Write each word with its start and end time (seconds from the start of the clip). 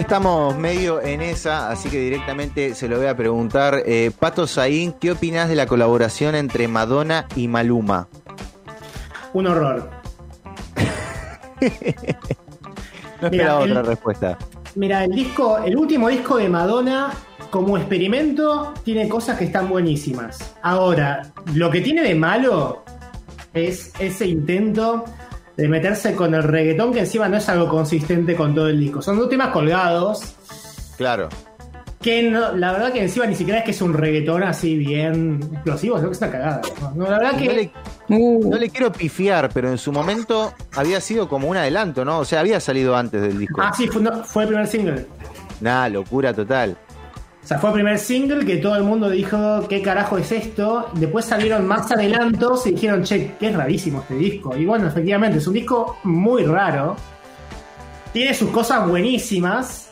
estamos 0.00 0.56
medio 0.56 1.02
en 1.02 1.20
esa, 1.20 1.70
así 1.70 1.90
que 1.90 2.00
directamente 2.00 2.74
se 2.74 2.88
lo 2.88 2.96
voy 2.96 3.06
a 3.06 3.16
preguntar. 3.16 3.82
Eh, 3.84 4.10
Pato 4.18 4.46
Saín, 4.46 4.92
¿qué 4.92 5.12
opinas 5.12 5.48
de 5.48 5.56
la 5.56 5.66
colaboración 5.66 6.34
entre 6.34 6.68
Madonna 6.68 7.26
y 7.36 7.48
Maluma? 7.48 8.08
Un 9.34 9.46
horror. 9.46 9.90
no 13.20 13.28
esperaba 13.28 13.60
otra 13.60 13.82
respuesta. 13.82 14.38
Mira, 14.74 15.04
el 15.04 15.12
disco, 15.12 15.58
el 15.58 15.76
último 15.76 16.08
disco 16.08 16.38
de 16.38 16.48
Madonna, 16.48 17.10
como 17.50 17.76
experimento, 17.76 18.72
tiene 18.82 19.08
cosas 19.08 19.38
que 19.38 19.44
están 19.44 19.68
buenísimas. 19.68 20.54
Ahora, 20.62 21.30
lo 21.54 21.70
que 21.70 21.82
tiene 21.82 22.02
de 22.02 22.14
malo 22.14 22.84
es 23.52 23.92
ese 23.98 24.26
intento 24.26 25.04
de 25.60 25.68
meterse 25.68 26.14
con 26.14 26.34
el 26.34 26.42
reggaetón, 26.42 26.90
que 26.90 27.00
encima 27.00 27.28
no 27.28 27.36
es 27.36 27.46
algo 27.50 27.68
consistente 27.68 28.34
con 28.34 28.54
todo 28.54 28.68
el 28.68 28.80
disco. 28.80 29.02
Son 29.02 29.18
dos 29.18 29.28
temas 29.28 29.48
colgados. 29.48 30.34
Claro. 30.96 31.28
Que 32.00 32.22
la 32.22 32.72
verdad 32.72 32.90
que 32.94 33.02
encima 33.02 33.26
ni 33.26 33.34
siquiera 33.34 33.58
es 33.58 33.66
que 33.66 33.72
es 33.72 33.82
un 33.82 33.92
reggaetón 33.92 34.42
así 34.42 34.74
bien 34.78 35.38
explosivo, 35.52 35.96
sino 35.98 36.08
que 36.08 36.14
está 36.14 36.30
cagada. 36.30 36.62
No, 36.94 37.04
la 37.04 37.18
verdad 37.18 37.36
que. 37.36 37.70
Uh. 38.08 38.50
No 38.50 38.56
le, 38.56 38.70
quiero 38.70 38.90
pifiar, 38.90 39.50
pero 39.52 39.70
en 39.70 39.76
su 39.76 39.92
momento 39.92 40.54
había 40.74 40.98
sido 41.02 41.28
como 41.28 41.46
un 41.48 41.58
adelanto, 41.58 42.06
¿no? 42.06 42.20
O 42.20 42.24
sea, 42.24 42.40
había 42.40 42.58
salido 42.58 42.96
antes 42.96 43.20
del 43.20 43.38
disco. 43.38 43.60
Ah, 43.62 43.72
sí, 43.76 43.86
fue, 43.86 44.02
fue 44.24 44.44
el 44.44 44.48
primer 44.48 44.66
single. 44.66 45.06
Nah, 45.60 45.88
locura 45.88 46.32
total. 46.32 46.74
O 47.42 47.46
sea, 47.46 47.58
fue 47.58 47.70
el 47.70 47.74
primer 47.74 47.98
single 47.98 48.44
que 48.44 48.58
todo 48.58 48.76
el 48.76 48.84
mundo 48.84 49.08
dijo, 49.08 49.66
¿qué 49.68 49.82
carajo 49.82 50.18
es 50.18 50.30
esto? 50.30 50.90
Después 50.94 51.24
salieron 51.24 51.66
más 51.66 51.90
adelantos 51.90 52.66
y 52.66 52.72
dijeron, 52.72 53.02
che, 53.02 53.34
qué 53.40 53.50
rarísimo 53.50 54.00
este 54.00 54.14
disco. 54.14 54.56
Y 54.56 54.66
bueno, 54.66 54.86
efectivamente, 54.86 55.38
es 55.38 55.46
un 55.46 55.54
disco 55.54 55.98
muy 56.04 56.44
raro. 56.44 56.96
Tiene 58.12 58.34
sus 58.34 58.50
cosas 58.50 58.86
buenísimas. 58.86 59.90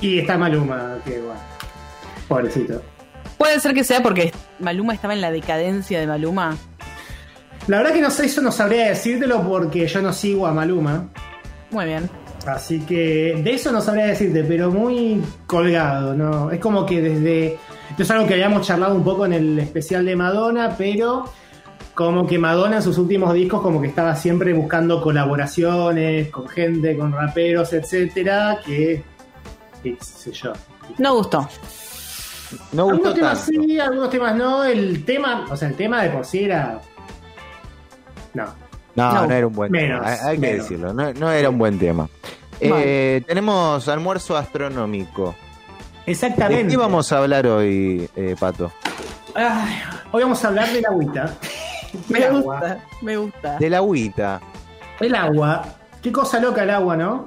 Y 0.00 0.18
está 0.18 0.36
Maluma, 0.36 0.98
que 1.04 1.20
bueno, 1.20 1.40
pobrecito. 2.28 2.82
Puede 3.36 3.58
ser 3.60 3.74
que 3.74 3.84
sea 3.84 4.02
porque 4.02 4.32
Maluma 4.58 4.94
estaba 4.94 5.14
en 5.14 5.20
la 5.20 5.30
decadencia 5.30 5.98
de 5.98 6.06
Maluma. 6.06 6.56
La 7.66 7.78
verdad 7.78 7.92
que 7.92 8.00
no 8.00 8.10
sé, 8.10 8.26
eso 8.26 8.40
no 8.40 8.52
sabría 8.52 8.88
decírtelo 8.88 9.42
porque 9.42 9.86
yo 9.86 10.02
no 10.02 10.12
sigo 10.12 10.46
a 10.46 10.52
Maluma. 10.52 11.08
Muy 11.70 11.84
bien. 11.84 12.08
Así 12.54 12.80
que 12.80 13.40
de 13.42 13.52
eso 13.52 13.70
no 13.72 13.80
sabría 13.80 14.06
decirte, 14.06 14.44
pero 14.44 14.70
muy 14.70 15.22
colgado, 15.46 16.14
¿no? 16.14 16.50
Es 16.50 16.60
como 16.60 16.86
que 16.86 17.00
desde. 17.00 17.58
Esto 17.90 18.02
es 18.02 18.10
algo 18.10 18.26
que 18.26 18.34
habíamos 18.34 18.66
charlado 18.66 18.94
un 18.94 19.04
poco 19.04 19.26
en 19.26 19.32
el 19.32 19.58
especial 19.58 20.04
de 20.04 20.16
Madonna, 20.16 20.74
pero 20.76 21.24
como 21.94 22.26
que 22.26 22.38
Madonna 22.38 22.76
en 22.76 22.82
sus 22.82 22.96
últimos 22.98 23.34
discos 23.34 23.60
como 23.60 23.80
que 23.80 23.88
estaba 23.88 24.14
siempre 24.14 24.52
buscando 24.52 25.02
colaboraciones 25.02 26.28
con 26.30 26.48
gente, 26.48 26.96
con 26.96 27.12
raperos, 27.12 27.72
etcétera, 27.72 28.60
que 28.64 29.02
qué 29.82 29.96
sé 30.00 30.32
yo. 30.32 30.52
No 30.98 31.16
gustó. 31.16 31.48
No 32.72 32.84
gustó 32.84 33.08
algunos 33.08 33.14
temas 33.14 33.38
sí, 33.40 33.78
algunos 33.78 34.10
temas 34.10 34.36
no. 34.36 34.64
El 34.64 35.04
tema, 35.04 35.46
o 35.50 35.56
sea, 35.56 35.68
el 35.68 35.74
tema 35.74 36.02
de 36.02 36.10
por 36.10 36.24
sí 36.24 36.44
era. 36.44 36.80
No. 38.34 38.46
No, 38.94 39.26
no, 39.26 39.32
era 39.32 39.46
un 39.46 39.52
buen 39.52 39.70
tema. 39.70 40.02
Hay, 40.24 40.38
que 40.38 40.54
decirlo, 40.54 40.92
no, 40.92 41.30
era 41.30 41.50
un 41.50 41.58
buen 41.58 41.78
tema. 41.78 42.08
Eh, 42.60 43.22
tenemos 43.26 43.88
almuerzo 43.88 44.36
astronómico. 44.36 45.34
Exactamente. 46.06 46.64
¿De 46.64 46.70
qué 46.70 46.76
vamos 46.76 47.12
a 47.12 47.18
hablar 47.18 47.46
hoy, 47.46 48.08
eh, 48.16 48.34
Pato? 48.38 48.72
hoy 50.10 50.22
vamos 50.22 50.44
a 50.44 50.48
hablar 50.48 50.72
del 50.72 50.86
agüita. 50.86 51.34
me 52.08 52.30
gusta, 52.30 52.84
me 53.02 53.16
gusta. 53.16 53.58
Del 53.58 53.74
agüita. 53.74 54.40
El 55.00 55.14
agua. 55.14 55.64
Qué 56.02 56.10
cosa 56.10 56.40
loca 56.40 56.62
el 56.62 56.70
agua, 56.70 56.96
¿no? 56.96 57.26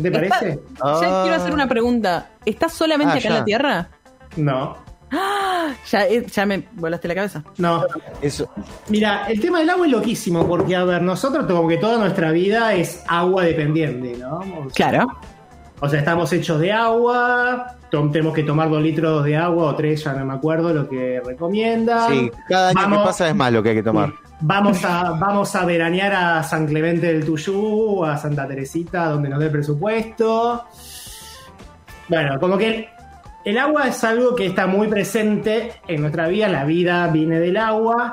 ¿Te 0.00 0.10
parece? 0.10 0.60
Ya 0.82 1.22
quiero 1.22 1.34
hacer 1.36 1.52
una 1.52 1.68
pregunta. 1.68 2.30
¿Estás 2.44 2.72
solamente 2.72 3.14
ah, 3.14 3.18
acá 3.18 3.28
en 3.28 3.34
la 3.34 3.44
Tierra? 3.44 3.88
No. 4.36 4.76
Ya, 5.90 6.06
eh, 6.06 6.26
ya 6.26 6.46
me 6.46 6.64
volaste 6.72 7.08
la 7.08 7.14
cabeza. 7.14 7.44
No. 7.58 7.84
Eso. 8.20 8.48
Mira, 8.88 9.26
el 9.28 9.40
tema 9.40 9.60
del 9.60 9.70
agua 9.70 9.86
es 9.86 9.92
loquísimo, 9.92 10.46
porque, 10.46 10.74
a 10.74 10.84
ver, 10.84 11.02
nosotros 11.02 11.46
como 11.46 11.68
que 11.68 11.76
toda 11.76 11.98
nuestra 11.98 12.30
vida 12.30 12.74
es 12.74 13.02
agua 13.06 13.44
dependiente, 13.44 14.16
¿no? 14.18 14.40
claro. 14.74 15.06
O 15.80 15.88
sea, 15.88 15.98
estamos 15.98 16.32
hechos 16.32 16.60
de 16.60 16.70
agua, 16.70 17.76
tenemos 17.90 18.32
que 18.32 18.44
tomar 18.44 18.70
dos 18.70 18.80
litros 18.80 19.24
de 19.24 19.36
agua 19.36 19.64
o 19.64 19.74
tres, 19.74 20.04
ya 20.04 20.12
no 20.12 20.24
me 20.24 20.34
acuerdo 20.34 20.72
lo 20.72 20.88
que 20.88 21.20
recomienda. 21.24 22.06
Sí, 22.08 22.30
cada 22.48 22.70
año 22.70 22.98
que 22.98 23.04
pasa 23.04 23.28
es 23.28 23.34
más 23.34 23.52
lo 23.52 23.64
que 23.64 23.70
hay 23.70 23.74
que 23.74 23.82
tomar. 23.82 24.12
Vamos 24.42 24.84
a, 24.84 25.10
vamos 25.10 25.56
a 25.56 25.64
veranear 25.64 26.12
a 26.14 26.42
San 26.44 26.66
Clemente 26.68 27.08
del 27.08 27.24
Tuyú, 27.24 28.04
a 28.04 28.16
Santa 28.16 28.46
Teresita, 28.46 29.06
donde 29.06 29.28
nos 29.28 29.40
dé 29.40 29.50
presupuesto. 29.50 30.64
Bueno, 32.08 32.38
como 32.38 32.56
que 32.56 32.88
el 33.44 33.58
agua 33.58 33.88
es 33.88 34.04
algo 34.04 34.34
que 34.34 34.46
está 34.46 34.66
muy 34.66 34.88
presente 34.88 35.72
en 35.88 36.00
nuestra 36.00 36.28
vida, 36.28 36.48
la 36.48 36.64
vida 36.64 37.08
viene 37.08 37.40
del 37.40 37.56
agua, 37.56 38.12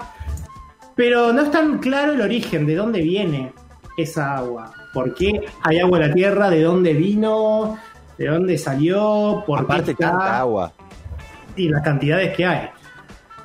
pero 0.95 1.31
no 1.31 1.43
es 1.43 1.51
tan 1.51 1.77
claro 1.77 2.13
el 2.13 2.21
origen, 2.21 2.65
de 2.65 2.75
dónde 2.75 3.01
viene 3.01 3.53
esa 3.95 4.35
agua. 4.37 4.73
¿Por 4.93 5.13
qué 5.13 5.41
hay 5.63 5.79
agua 5.79 5.99
en 5.99 6.07
la 6.09 6.13
tierra? 6.13 6.49
¿De 6.49 6.63
dónde 6.63 6.93
vino? 6.93 7.77
¿De 8.17 8.27
dónde 8.27 8.57
salió? 8.57 9.43
¿Por 9.45 9.59
Aparte 9.59 9.93
qué 9.95 10.03
tanta 10.03 10.39
agua. 10.39 10.73
Y 11.55 11.69
las 11.69 11.83
cantidades 11.83 12.35
que 12.35 12.45
hay. 12.45 12.69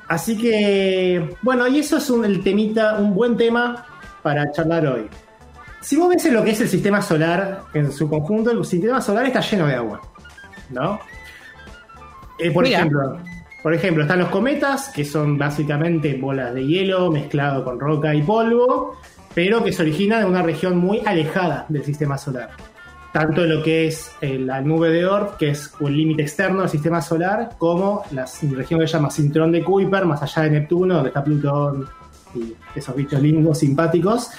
Así 0.07 0.37
que, 0.37 1.35
bueno, 1.41 1.67
y 1.67 1.79
eso 1.79 1.97
es 1.97 2.09
un, 2.09 2.25
el 2.25 2.43
temita, 2.43 2.95
un 2.97 3.13
buen 3.13 3.37
tema 3.37 3.85
para 4.21 4.51
charlar 4.51 4.87
hoy. 4.87 5.07
Si 5.81 5.95
vos 5.97 6.09
ves 6.09 6.31
lo 6.31 6.43
que 6.43 6.51
es 6.51 6.61
el 6.61 6.67
sistema 6.67 7.01
solar 7.01 7.63
en 7.73 7.91
su 7.91 8.09
conjunto, 8.09 8.51
el 8.51 8.65
sistema 8.65 9.01
solar 9.01 9.25
está 9.27 9.39
lleno 9.41 9.67
de 9.67 9.75
agua, 9.75 10.01
¿no? 10.71 10.99
Eh, 12.37 12.51
por, 12.51 12.65
ejemplo, 12.65 13.17
por 13.63 13.73
ejemplo, 13.73 14.03
están 14.03 14.19
los 14.19 14.29
cometas, 14.29 14.89
que 14.89 15.05
son 15.05 15.37
básicamente 15.37 16.17
bolas 16.17 16.53
de 16.53 16.65
hielo 16.65 17.11
mezclado 17.11 17.63
con 17.63 17.79
roca 17.79 18.13
y 18.13 18.21
polvo, 18.21 18.95
pero 19.33 19.63
que 19.63 19.71
se 19.71 19.81
originan 19.81 20.21
en 20.21 20.27
una 20.27 20.41
región 20.41 20.77
muy 20.77 21.01
alejada 21.05 21.65
del 21.69 21.83
sistema 21.83 22.17
solar. 22.17 22.49
Tanto 23.11 23.45
lo 23.45 23.63
que 23.63 23.87
es 23.87 24.11
eh, 24.19 24.37
la 24.37 24.59
nube 24.59 24.89
de 24.89 25.05
Oort, 25.05 25.37
que 25.37 25.51
es 25.51 25.71
el 25.79 25.95
límite 25.95 26.23
externo 26.23 26.61
del 26.61 26.69
sistema 26.69 27.01
solar, 27.01 27.51
como 27.57 28.03
la 28.11 28.25
región 28.51 28.81
que 28.81 28.87
se 28.87 28.93
llama 28.93 29.09
Cinturón 29.09 29.53
de 29.53 29.63
Kuiper, 29.63 30.05
más 30.05 30.21
allá 30.21 30.41
de 30.43 30.49
Neptuno, 30.49 30.95
donde 30.95 31.09
está 31.09 31.23
Plutón 31.23 31.87
y 32.33 32.53
esos 32.75 32.93
bichos 32.93 33.21
lindos, 33.21 33.59
simpáticos. 33.59 34.31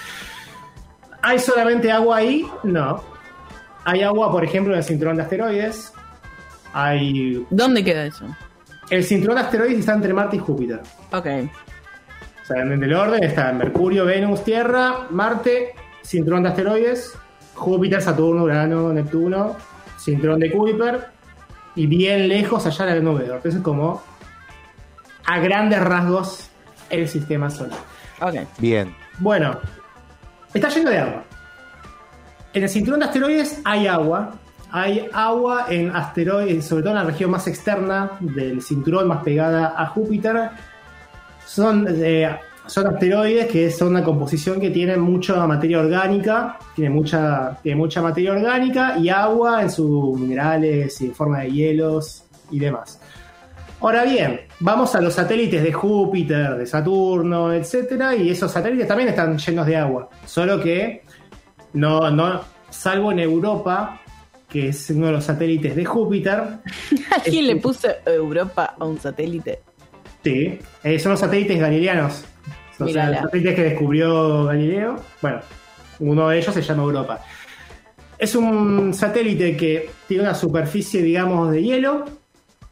¿Hay 1.22 1.38
solamente 1.38 1.90
agua 1.90 2.18
ahí? 2.18 2.46
No. 2.64 3.02
Hay 3.84 4.02
agua, 4.02 4.30
por 4.30 4.44
ejemplo, 4.44 4.74
en 4.74 4.78
el 4.78 4.84
cinturón 4.84 5.16
de 5.16 5.22
asteroides, 5.22 5.92
¿Dónde 7.50 7.82
queda 7.82 8.04
eso? 8.04 8.26
El 8.90 9.02
cinturón 9.02 9.36
de 9.36 9.42
asteroides 9.42 9.78
está 9.78 9.94
entre 9.94 10.12
Marte 10.12 10.36
y 10.36 10.38
Júpiter. 10.38 10.80
Ok. 11.12 11.26
O 12.42 12.46
sea, 12.46 12.62
en 12.62 12.82
el 12.82 12.94
orden 12.94 13.24
está 13.24 13.52
Mercurio, 13.52 14.04
Venus, 14.04 14.44
Tierra, 14.44 15.06
Marte, 15.10 15.74
cinturón 16.02 16.44
de 16.44 16.50
asteroides, 16.50 17.18
Júpiter, 17.54 18.00
Saturno, 18.00 18.44
Urano, 18.44 18.92
Neptuno, 18.92 19.56
cinturón 19.98 20.38
de 20.38 20.52
Kuiper 20.52 21.06
y 21.74 21.86
bien 21.86 22.28
lejos 22.28 22.66
allá 22.66 22.86
la 22.86 23.00
nube. 23.00 23.24
Entonces, 23.24 23.56
es 23.56 23.60
como 23.62 24.02
a 25.24 25.38
grandes 25.40 25.80
rasgos 25.80 26.50
el 26.90 27.08
sistema 27.08 27.50
solar. 27.50 27.78
Ok. 28.20 28.34
Bien. 28.58 28.94
Bueno, 29.18 29.58
está 30.54 30.68
lleno 30.68 30.90
de 30.90 30.98
agua. 30.98 31.24
En 32.52 32.62
el 32.62 32.68
cinturón 32.68 33.00
de 33.00 33.06
asteroides 33.06 33.60
hay 33.64 33.86
agua, 33.86 34.34
hay 34.70 35.08
agua 35.12 35.66
en 35.68 35.94
asteroides, 35.94 36.66
sobre 36.66 36.82
todo 36.82 36.92
en 36.92 36.98
la 36.98 37.04
región 37.04 37.30
más 37.30 37.46
externa 37.46 38.12
del 38.20 38.62
cinturón, 38.62 39.08
más 39.08 39.22
pegada 39.22 39.74
a 39.76 39.86
Júpiter. 39.86 40.50
Son, 41.46 41.86
eh, 41.88 42.28
asteroides 42.64 43.46
que 43.46 43.70
son 43.70 43.88
una 43.88 44.02
composición 44.02 44.60
que 44.60 44.70
tiene 44.70 44.96
mucha 44.96 45.46
materia 45.46 45.78
orgánica, 45.78 46.58
tiene 46.74 46.90
mucha, 46.90 47.56
tiene 47.62 47.76
mucha 47.76 48.02
materia 48.02 48.32
orgánica 48.32 48.98
y 48.98 49.08
agua 49.08 49.62
en 49.62 49.70
sus 49.70 50.18
minerales 50.18 51.00
y 51.00 51.06
en 51.06 51.14
forma 51.14 51.40
de 51.40 51.52
hielos 51.52 52.24
y 52.50 52.58
demás. 52.58 53.00
Ahora 53.80 54.04
bien, 54.04 54.40
vamos 54.60 54.94
a 54.94 55.00
los 55.00 55.14
satélites 55.14 55.62
de 55.62 55.72
Júpiter, 55.72 56.56
de 56.56 56.66
Saturno, 56.66 57.52
etcétera, 57.52 58.16
y 58.16 58.30
esos 58.30 58.50
satélites 58.50 58.88
también 58.88 59.10
están 59.10 59.36
llenos 59.36 59.66
de 59.66 59.76
agua, 59.76 60.08
solo 60.24 60.60
que 60.60 61.02
no, 61.74 62.10
no, 62.10 62.40
salvo 62.70 63.12
en 63.12 63.20
Europa, 63.20 64.00
que 64.56 64.68
es 64.68 64.88
uno 64.90 65.06
de 65.06 65.12
los 65.12 65.24
satélites 65.24 65.76
de 65.76 65.84
Júpiter. 65.84 66.38
¿A 67.16 67.20
quién 67.22 67.46
le 67.46 67.52
este, 67.52 67.62
puso 67.62 67.88
Europa 68.06 68.74
a 68.78 68.84
un 68.84 68.98
satélite? 68.98 69.60
Sí, 70.24 70.58
eh, 70.82 70.98
son 70.98 71.12
los 71.12 71.20
satélites 71.20 71.60
galileanos. 71.60 72.24
O 72.78 72.88
sea, 72.88 73.10
los 73.10 73.20
satélites 73.20 73.54
que 73.54 73.62
descubrió 73.62 74.44
Galileo. 74.46 74.96
Bueno, 75.20 75.40
uno 75.98 76.28
de 76.28 76.38
ellos 76.38 76.54
se 76.54 76.62
llama 76.62 76.84
Europa. 76.84 77.20
Es 78.18 78.34
un 78.34 78.94
satélite 78.94 79.56
que 79.56 79.90
tiene 80.08 80.22
una 80.22 80.34
superficie, 80.34 81.02
digamos, 81.02 81.50
de 81.52 81.62
hielo. 81.62 82.06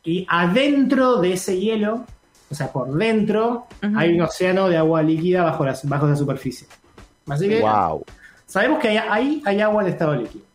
Y 0.02 0.26
adentro 0.28 1.20
de 1.20 1.34
ese 1.34 1.58
hielo, 1.58 2.06
o 2.50 2.54
sea, 2.54 2.72
por 2.72 2.92
dentro, 2.94 3.66
hay 3.96 4.14
un 4.14 4.22
océano 4.22 4.68
de 4.68 4.76
agua 4.78 5.02
líquida 5.02 5.42
bajo 5.44 5.64
la, 5.64 5.78
bajo 5.84 6.06
la 6.06 6.16
superficie. 6.16 6.66
Así 7.28 7.48
que 7.48 7.60
wow. 7.60 8.04
sabemos 8.46 8.80
que 8.80 8.98
ahí 8.98 9.42
hay 9.44 9.60
agua 9.60 9.82
en 9.82 9.88
estado 9.88 10.14
líquido. 10.14 10.53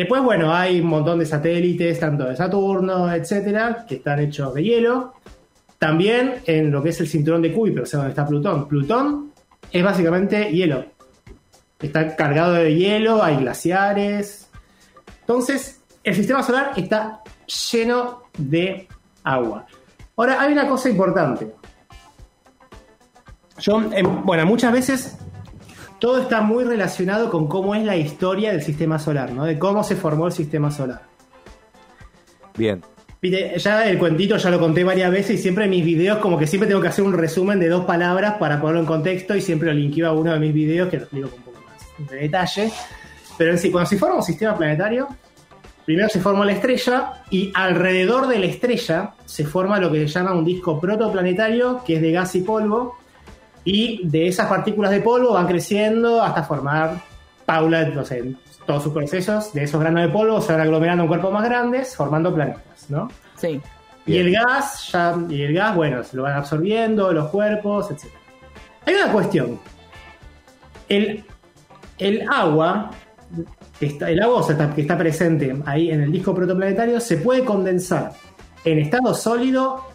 Después, 0.00 0.22
bueno, 0.22 0.54
hay 0.54 0.80
un 0.80 0.86
montón 0.86 1.18
de 1.18 1.26
satélites, 1.26 2.00
tanto 2.00 2.24
de 2.24 2.34
Saturno, 2.34 3.12
etcétera, 3.12 3.84
que 3.86 3.96
están 3.96 4.18
hechos 4.18 4.54
de 4.54 4.62
hielo. 4.62 5.12
También 5.78 6.36
en 6.46 6.70
lo 6.70 6.82
que 6.82 6.88
es 6.88 7.00
el 7.00 7.06
cinturón 7.06 7.42
de 7.42 7.52
Kuiper, 7.52 7.82
o 7.82 7.84
sea, 7.84 7.98
donde 7.98 8.12
está 8.12 8.26
Plutón. 8.26 8.66
Plutón 8.66 9.32
es 9.70 9.84
básicamente 9.84 10.50
hielo. 10.52 10.86
Está 11.78 12.16
cargado 12.16 12.54
de 12.54 12.74
hielo, 12.74 13.22
hay 13.22 13.36
glaciares. 13.36 14.48
Entonces, 15.20 15.82
el 16.02 16.14
sistema 16.14 16.42
solar 16.42 16.72
está 16.78 17.20
lleno 17.70 18.22
de 18.38 18.88
agua. 19.22 19.66
Ahora, 20.16 20.40
hay 20.40 20.54
una 20.54 20.66
cosa 20.66 20.88
importante. 20.88 21.52
Yo, 23.58 23.82
em, 23.92 24.24
bueno, 24.24 24.46
muchas 24.46 24.72
veces 24.72 25.18
todo 26.00 26.18
está 26.18 26.40
muy 26.40 26.64
relacionado 26.64 27.30
con 27.30 27.46
cómo 27.46 27.74
es 27.74 27.84
la 27.84 27.96
historia 27.96 28.50
del 28.50 28.62
sistema 28.62 28.98
solar, 28.98 29.32
¿no? 29.32 29.44
De 29.44 29.58
cómo 29.58 29.84
se 29.84 29.94
formó 29.94 30.26
el 30.26 30.32
sistema 30.32 30.70
solar. 30.70 31.02
Bien. 32.56 32.82
ya 33.22 33.88
el 33.88 33.98
cuentito 33.98 34.36
ya 34.38 34.50
lo 34.50 34.58
conté 34.58 34.82
varias 34.82 35.10
veces 35.10 35.38
y 35.38 35.42
siempre 35.42 35.64
en 35.64 35.70
mis 35.70 35.84
videos 35.84 36.18
como 36.18 36.38
que 36.38 36.46
siempre 36.46 36.66
tengo 36.66 36.80
que 36.80 36.88
hacer 36.88 37.04
un 37.04 37.12
resumen 37.12 37.60
de 37.60 37.68
dos 37.68 37.84
palabras 37.84 38.34
para 38.38 38.60
ponerlo 38.60 38.80
en 38.80 38.86
contexto 38.86 39.36
y 39.36 39.42
siempre 39.42 39.68
lo 39.68 39.74
linkeo 39.74 40.08
a 40.08 40.12
uno 40.12 40.32
de 40.32 40.40
mis 40.40 40.54
videos 40.54 40.88
que 40.88 40.96
lo 40.96 41.02
explico 41.02 41.28
con 41.28 41.38
un 41.38 41.44
poco 41.44 41.58
más 41.66 42.10
de 42.10 42.16
detalle. 42.16 42.72
Pero 43.36 43.52
en 43.52 43.58
sí, 43.58 43.70
cuando 43.70 43.88
se 43.88 43.98
forma 43.98 44.16
un 44.16 44.22
sistema 44.22 44.56
planetario, 44.56 45.06
primero 45.84 46.08
se 46.08 46.20
forma 46.20 46.46
la 46.46 46.52
estrella 46.52 47.12
y 47.30 47.52
alrededor 47.54 48.26
de 48.26 48.38
la 48.38 48.46
estrella 48.46 49.12
se 49.26 49.44
forma 49.44 49.78
lo 49.78 49.92
que 49.92 50.00
se 50.00 50.14
llama 50.14 50.32
un 50.32 50.46
disco 50.46 50.80
protoplanetario 50.80 51.82
que 51.84 51.96
es 51.96 52.02
de 52.02 52.12
gas 52.12 52.34
y 52.36 52.40
polvo 52.40 52.99
y 53.72 54.00
de 54.02 54.26
esas 54.26 54.48
partículas 54.48 54.90
de 54.90 55.00
polvo 55.00 55.34
van 55.34 55.46
creciendo 55.46 56.20
hasta 56.20 56.42
formar 56.42 57.00
Paula, 57.46 57.84
no 57.84 58.04
sé, 58.04 58.34
todos 58.66 58.82
sus 58.82 58.92
procesos 58.92 59.52
de 59.52 59.62
esos 59.62 59.80
granos 59.80 60.02
de 60.02 60.08
polvo 60.08 60.40
se 60.40 60.52
van 60.52 60.62
aglomerando 60.62 61.04
en 61.04 61.08
cuerpos 61.08 61.32
más 61.32 61.44
grandes, 61.44 61.94
formando 61.94 62.34
planetas, 62.34 62.90
¿no? 62.90 63.08
Sí. 63.36 63.60
Y 64.06 64.16
el 64.16 64.32
gas, 64.32 64.90
ya, 64.90 65.16
y 65.28 65.42
el 65.42 65.54
gas, 65.54 65.76
bueno, 65.76 66.02
se 66.02 66.16
lo 66.16 66.24
van 66.24 66.32
absorbiendo 66.32 67.12
los 67.12 67.28
cuerpos, 67.28 67.92
etc. 67.92 68.06
Hay 68.86 68.94
una 68.94 69.12
cuestión. 69.12 69.60
El, 70.88 71.24
el 71.98 72.28
agua, 72.28 72.90
el 73.80 74.20
agua 74.20 74.46
que 74.74 74.80
está 74.80 74.98
presente 74.98 75.56
ahí 75.64 75.92
en 75.92 76.02
el 76.02 76.10
disco 76.10 76.34
protoplanetario, 76.34 76.98
se 76.98 77.18
puede 77.18 77.44
condensar 77.44 78.12
en 78.64 78.80
estado 78.80 79.14
sólido 79.14 79.86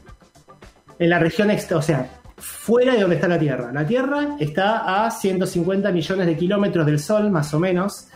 en 0.98 1.10
la 1.10 1.20
región, 1.20 1.52
o 1.52 1.82
sea, 1.82 2.10
fuera 2.38 2.94
de 2.94 3.02
donde 3.02 3.16
está 3.16 3.28
la 3.28 3.40
Tierra. 3.40 3.72
La 3.72 3.86
Tierra 3.86 4.36
está 4.40 5.06
a 5.06 5.12
150 5.12 5.92
millones 5.92 6.26
de 6.26 6.38
kilómetros 6.38 6.86
del 6.86 7.00
Sol, 7.00 7.30
más 7.32 7.54
o 7.54 7.60
menos. 7.60 8.08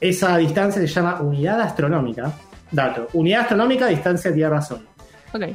Esa 0.00 0.36
distancia 0.36 0.80
se 0.80 0.88
llama 0.88 1.20
unidad 1.20 1.60
astronómica. 1.60 2.32
Dato, 2.70 3.08
unidad 3.12 3.42
astronómica, 3.42 3.86
distancia 3.86 4.32
Tierra-Sol. 4.32 4.86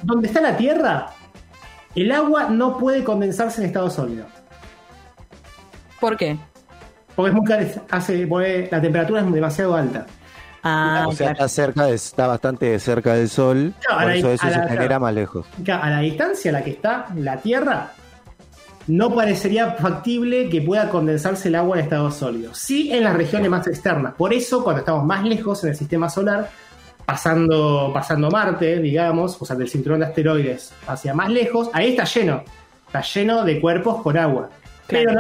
Donde 0.04 0.28
está 0.28 0.42
la 0.42 0.56
Tierra, 0.56 1.08
el 1.96 2.12
agua 2.12 2.50
no 2.50 2.78
puede 2.78 3.04
condensarse 3.04 3.62
en 3.62 3.68
estado 3.68 3.90
sólido. 3.90 4.26
¿Por 6.00 6.18
qué? 6.18 6.38
Porque, 7.16 7.30
es 7.30 7.36
muy, 7.36 7.46
hace, 7.90 8.68
la 8.72 8.82
temperatura 8.82 9.22
es 9.22 9.32
demasiado 9.32 9.76
alta. 9.76 10.06
Ah, 10.64 11.06
o 11.08 11.12
sea, 11.12 11.32
está, 11.32 11.48
cerca 11.48 11.90
está 11.90 12.28
bastante 12.28 12.80
cerca 12.80 13.16
del 13.16 13.30
Sol, 13.30 13.74
por 13.90 14.12
eso 14.12 14.32
eso 14.32 14.48
se 14.48 14.68
genera 14.70 15.00
más 15.00 15.14
lejos. 15.14 15.48
A 15.68 15.90
la 15.90 16.00
distancia 16.00 16.52
a 16.52 16.54
la 16.54 16.64
que 16.64 16.72
está 16.72 17.08
la 17.16 17.38
Tierra, 17.38 17.94
no 18.88 19.14
parecería 19.14 19.72
factible 19.72 20.50
que 20.50 20.62
pueda 20.62 20.90
condensarse 20.90 21.48
el 21.48 21.56
agua 21.56 21.78
en 21.78 21.84
estado 21.84 22.12
sólido. 22.12 22.54
Sí 22.54 22.92
en 22.92 23.04
las 23.04 23.16
regiones 23.16 23.50
más 23.50 23.68
externas. 23.68 24.14
Por 24.16 24.34
eso, 24.34 24.64
cuando 24.64 24.82
estamos 24.82 25.06
más 25.06 25.24
lejos 25.24 25.64
en 25.64 25.72
el 25.72 25.76
sistema 25.76 26.10
solar, 26.10 26.50
pasando, 27.06 27.92
pasando 27.94 28.30
Marte, 28.30 28.80
digamos, 28.80 29.42
o 29.42 29.46
sea, 29.46 29.56
del 29.56 29.70
cinturón 29.70 30.00
de 30.00 30.08
asteroides 30.08 30.74
hacia 30.88 31.14
más 31.14 31.30
lejos, 31.30 31.70
ahí 31.74 31.92
está 31.92 32.04
lleno. 32.06 32.44
Está 32.88 33.02
lleno 33.02 33.44
de 33.44 33.62
cuerpos 33.62 34.02
con 34.02 34.18
agua. 34.18 34.50
Pero, 34.88 35.14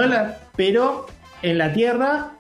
pero 0.56 1.06
en 1.42 1.58
la 1.58 1.72
Tierra 1.72 2.32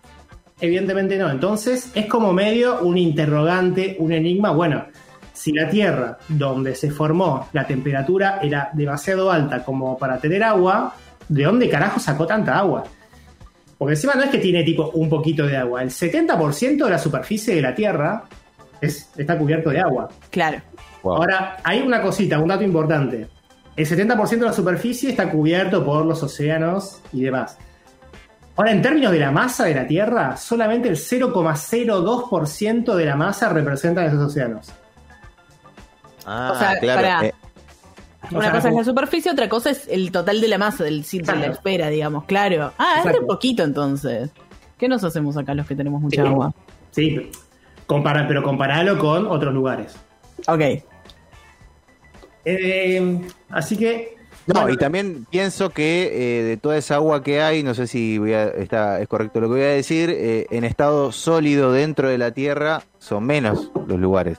Evidentemente 0.61 1.17
no. 1.17 1.29
Entonces 1.29 1.91
es 1.95 2.05
como 2.05 2.31
medio 2.31 2.81
un 2.81 2.97
interrogante, 2.97 3.97
un 3.99 4.13
enigma. 4.13 4.51
Bueno, 4.51 4.85
si 5.33 5.51
la 5.51 5.67
Tierra, 5.69 6.19
donde 6.29 6.75
se 6.75 6.91
formó, 6.91 7.47
la 7.51 7.65
temperatura 7.65 8.39
era 8.43 8.69
demasiado 8.73 9.31
alta 9.31 9.63
como 9.63 9.97
para 9.97 10.19
tener 10.19 10.43
agua, 10.43 10.93
¿de 11.27 11.43
dónde 11.43 11.67
carajo 11.67 11.99
sacó 11.99 12.27
tanta 12.27 12.59
agua? 12.59 12.83
Porque 13.75 13.95
encima 13.95 14.13
no 14.13 14.21
es 14.21 14.29
que 14.29 14.37
tiene 14.37 14.63
tipo 14.63 14.91
un 14.91 15.09
poquito 15.09 15.47
de 15.47 15.57
agua. 15.57 15.81
El 15.81 15.89
70% 15.89 16.83
de 16.83 16.89
la 16.91 16.99
superficie 16.99 17.55
de 17.55 17.61
la 17.63 17.73
Tierra 17.73 18.25
es, 18.79 19.09
está 19.17 19.35
cubierto 19.35 19.71
de 19.71 19.79
agua. 19.79 20.09
Claro. 20.29 20.61
Ahora, 21.03 21.57
hay 21.63 21.81
una 21.81 21.99
cosita, 22.03 22.37
un 22.37 22.49
dato 22.49 22.63
importante. 22.63 23.27
El 23.75 23.87
70% 23.87 24.29
de 24.29 24.45
la 24.45 24.53
superficie 24.53 25.09
está 25.09 25.31
cubierto 25.31 25.83
por 25.83 26.05
los 26.05 26.21
océanos 26.21 27.01
y 27.11 27.23
demás. 27.23 27.57
Ahora, 28.61 28.73
en 28.73 28.81
términos 28.83 29.11
de 29.11 29.17
la 29.17 29.31
masa 29.31 29.65
de 29.65 29.73
la 29.73 29.87
Tierra, 29.87 30.37
solamente 30.37 30.87
el 30.87 30.95
0,02% 30.95 32.93
de 32.93 33.05
la 33.05 33.15
masa 33.15 33.49
representa 33.49 34.05
esos 34.05 34.19
océanos. 34.19 34.71
Ah, 36.27 36.51
o 36.53 36.59
sea, 36.59 36.77
claro. 36.77 37.25
Eh, 37.25 37.33
una 38.29 38.51
cosa 38.51 38.69
es 38.69 38.75
la 38.75 38.83
superficie, 38.83 39.31
otra 39.31 39.49
cosa 39.49 39.71
es 39.71 39.87
el 39.87 40.11
total 40.11 40.39
de 40.39 40.47
la 40.47 40.59
masa 40.59 40.83
del 40.83 41.03
sitio 41.05 41.33
de 41.33 41.39
la 41.39 41.47
esfera, 41.47 41.89
digamos, 41.89 42.25
claro. 42.25 42.71
Ah, 42.77 43.01
es 43.03 43.11
de 43.11 43.21
poquito 43.21 43.63
entonces. 43.63 44.29
¿Qué 44.77 44.87
nos 44.87 45.03
hacemos 45.03 45.37
acá 45.37 45.55
los 45.55 45.65
que 45.65 45.75
tenemos 45.75 45.99
mucha 45.99 46.21
agua? 46.21 46.53
Sí, 46.91 47.31
compara, 47.87 48.27
pero 48.27 48.43
comparalo 48.43 48.99
con 48.99 49.25
otros 49.25 49.55
lugares. 49.55 49.95
Ok. 50.47 50.61
Eh, 52.45 53.21
así 53.49 53.75
que 53.75 54.20
no, 54.47 54.69
y 54.69 54.77
también 54.77 55.25
pienso 55.29 55.69
que 55.69 56.39
eh, 56.39 56.43
de 56.43 56.57
toda 56.57 56.77
esa 56.77 56.95
agua 56.95 57.23
que 57.23 57.41
hay, 57.41 57.63
no 57.63 57.73
sé 57.73 57.87
si 57.87 58.19
está, 58.57 58.99
es 58.99 59.07
correcto 59.07 59.39
lo 59.39 59.47
que 59.47 59.53
voy 59.53 59.63
a 59.63 59.67
decir, 59.67 60.09
eh, 60.09 60.47
en 60.49 60.63
estado 60.63 61.11
sólido 61.11 61.71
dentro 61.71 62.09
de 62.09 62.17
la 62.17 62.31
Tierra 62.31 62.81
son 62.99 63.25
menos 63.25 63.71
los 63.87 63.99
lugares. 63.99 64.37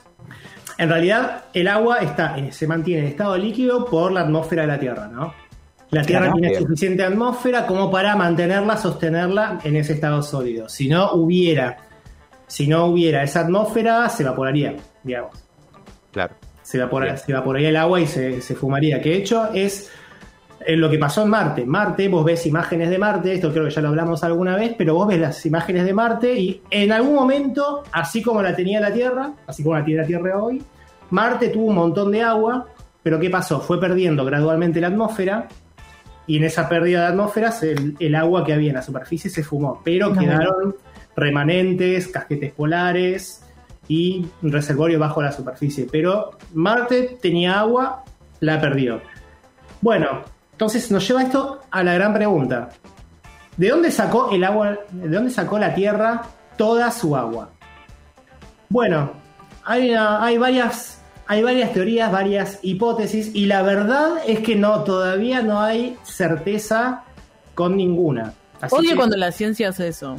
En 0.78 0.88
realidad, 0.88 1.44
el 1.52 1.68
agua 1.68 1.98
está, 1.98 2.36
se 2.50 2.66
mantiene 2.66 3.02
en 3.02 3.08
estado 3.08 3.36
líquido 3.36 3.84
por 3.84 4.10
la 4.10 4.22
atmósfera 4.22 4.62
de 4.62 4.68
la 4.68 4.80
Tierra, 4.80 5.08
¿no? 5.08 5.34
La 5.90 6.02
Tierra 6.02 6.32
tiene 6.32 6.54
suficiente 6.54 7.04
atmósfera 7.04 7.66
como 7.66 7.90
para 7.90 8.16
mantenerla, 8.16 8.78
sostenerla 8.78 9.60
en 9.62 9.76
ese 9.76 9.92
estado 9.92 10.22
sólido. 10.22 10.68
Si 10.68 10.88
no 10.88 11.12
hubiera, 11.12 11.76
si 12.46 12.66
no 12.66 12.86
hubiera 12.86 13.22
esa 13.22 13.40
atmósfera, 13.40 14.08
se 14.08 14.22
evaporaría, 14.22 14.74
digamos. 15.04 15.32
Claro 16.10 16.34
se, 16.62 16.78
evaporaría 16.78 17.68
el 17.68 17.76
agua 17.76 18.00
y 18.00 18.06
se, 18.06 18.40
fumaría. 18.54 19.00
Que 19.00 19.10
de 19.10 19.16
hecho 19.16 19.50
es 19.52 19.90
lo 20.66 20.90
que 20.90 20.98
pasó 20.98 21.22
en 21.22 21.30
Marte. 21.30 21.64
Marte, 21.64 22.08
vos 22.08 22.24
ves 22.24 22.46
imágenes 22.46 22.90
de 22.90 22.98
Marte, 22.98 23.34
esto 23.34 23.52
creo 23.52 23.64
que 23.64 23.70
ya 23.70 23.82
lo 23.82 23.88
hablamos 23.88 24.22
alguna 24.24 24.56
vez, 24.56 24.74
pero 24.76 24.94
vos 24.94 25.08
ves 25.08 25.20
las 25.20 25.44
imágenes 25.44 25.84
de 25.84 25.94
Marte 25.94 26.34
y 26.38 26.62
en 26.70 26.92
algún 26.92 27.14
momento, 27.14 27.82
así 27.92 28.22
como 28.22 28.42
la 28.42 28.54
tenía 28.54 28.80
la 28.80 28.92
Tierra, 28.92 29.32
así 29.46 29.62
como 29.62 29.76
la 29.76 29.84
tiene 29.84 30.02
la 30.02 30.06
Tierra 30.06 30.42
hoy, 30.42 30.62
Marte 31.10 31.48
tuvo 31.48 31.66
un 31.66 31.74
montón 31.74 32.10
de 32.12 32.22
agua, 32.22 32.66
pero 33.02 33.18
¿qué 33.18 33.28
pasó? 33.28 33.60
Fue 33.60 33.80
perdiendo 33.80 34.24
gradualmente 34.24 34.80
la 34.80 34.86
atmósfera 34.88 35.48
y 36.26 36.36
en 36.36 36.44
esa 36.44 36.68
pérdida 36.68 37.02
de 37.02 37.06
atmósfera 37.08 37.52
el, 37.98 38.14
agua 38.14 38.44
que 38.44 38.52
había 38.52 38.70
en 38.70 38.76
la 38.76 38.82
superficie 38.82 39.28
se 39.28 39.42
fumó, 39.42 39.80
pero 39.84 40.12
quedaron 40.12 40.76
remanentes, 41.16 42.08
casquetes 42.08 42.52
polares, 42.52 43.41
y 43.88 44.26
un 44.42 44.52
reservorio 44.52 44.98
bajo 44.98 45.22
la 45.22 45.32
superficie. 45.32 45.86
Pero 45.90 46.30
Marte 46.54 47.18
tenía 47.20 47.60
agua, 47.60 48.04
la 48.40 48.60
perdió. 48.60 49.00
Bueno, 49.80 50.22
entonces 50.52 50.90
nos 50.90 51.06
lleva 51.06 51.22
esto 51.22 51.60
a 51.70 51.82
la 51.82 51.94
gran 51.94 52.14
pregunta. 52.14 52.70
¿De 53.56 53.68
dónde 53.68 53.90
sacó 53.90 54.30
el 54.30 54.44
agua, 54.44 54.78
de 54.90 55.08
dónde 55.08 55.30
sacó 55.30 55.58
la 55.58 55.74
Tierra 55.74 56.22
toda 56.56 56.90
su 56.90 57.16
agua? 57.16 57.50
Bueno, 58.68 59.12
hay, 59.64 59.92
hay 59.92 60.38
varias 60.38 61.02
hay 61.26 61.42
varias 61.42 61.72
teorías, 61.72 62.10
varias 62.12 62.58
hipótesis 62.62 63.30
y 63.34 63.46
la 63.46 63.62
verdad 63.62 64.18
es 64.26 64.40
que 64.40 64.56
no, 64.56 64.84
todavía 64.84 65.40
no 65.42 65.60
hay 65.60 65.96
certeza 66.02 67.04
con 67.54 67.76
ninguna. 67.76 68.34
Oye, 68.70 68.94
cuando 68.94 69.16
la 69.16 69.32
ciencia 69.32 69.70
hace 69.70 69.88
eso. 69.88 70.16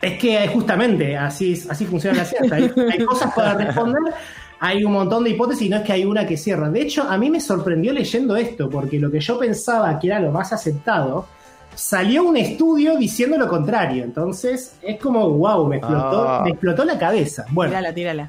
Es 0.00 0.18
que 0.18 0.48
justamente 0.48 1.16
así, 1.16 1.62
así 1.68 1.84
funciona 1.84 2.18
la 2.18 2.24
ciencia. 2.24 2.56
Hay, 2.56 3.04
cosas 3.04 3.32
para 3.34 3.54
responder, 3.54 4.14
hay 4.58 4.84
un 4.84 4.92
montón 4.92 5.24
de 5.24 5.30
hipótesis 5.30 5.66
y 5.66 5.68
no 5.68 5.76
es 5.76 5.82
que 5.82 5.92
hay 5.92 6.04
una 6.04 6.26
que 6.26 6.36
cierra. 6.36 6.70
De 6.70 6.80
hecho, 6.80 7.02
a 7.02 7.18
mí 7.18 7.30
me 7.30 7.40
sorprendió 7.40 7.92
leyendo 7.92 8.36
esto, 8.36 8.70
porque 8.70 8.98
lo 8.98 9.10
que 9.10 9.20
yo 9.20 9.38
pensaba 9.38 9.98
que 9.98 10.06
era 10.06 10.18
lo 10.20 10.30
más 10.30 10.52
aceptado, 10.52 11.26
salió 11.74 12.24
un 12.24 12.36
estudio 12.36 12.96
diciendo 12.96 13.36
lo 13.36 13.48
contrario. 13.48 14.04
Entonces, 14.04 14.76
es 14.82 14.98
como, 14.98 15.28
wow, 15.28 15.66
me 15.66 15.76
explotó, 15.76 16.28
ah. 16.28 16.42
me 16.44 16.50
explotó 16.50 16.84
la 16.84 16.98
cabeza. 16.98 17.44
Bueno, 17.50 17.70
tírala, 17.70 17.94
tírala. 17.94 18.28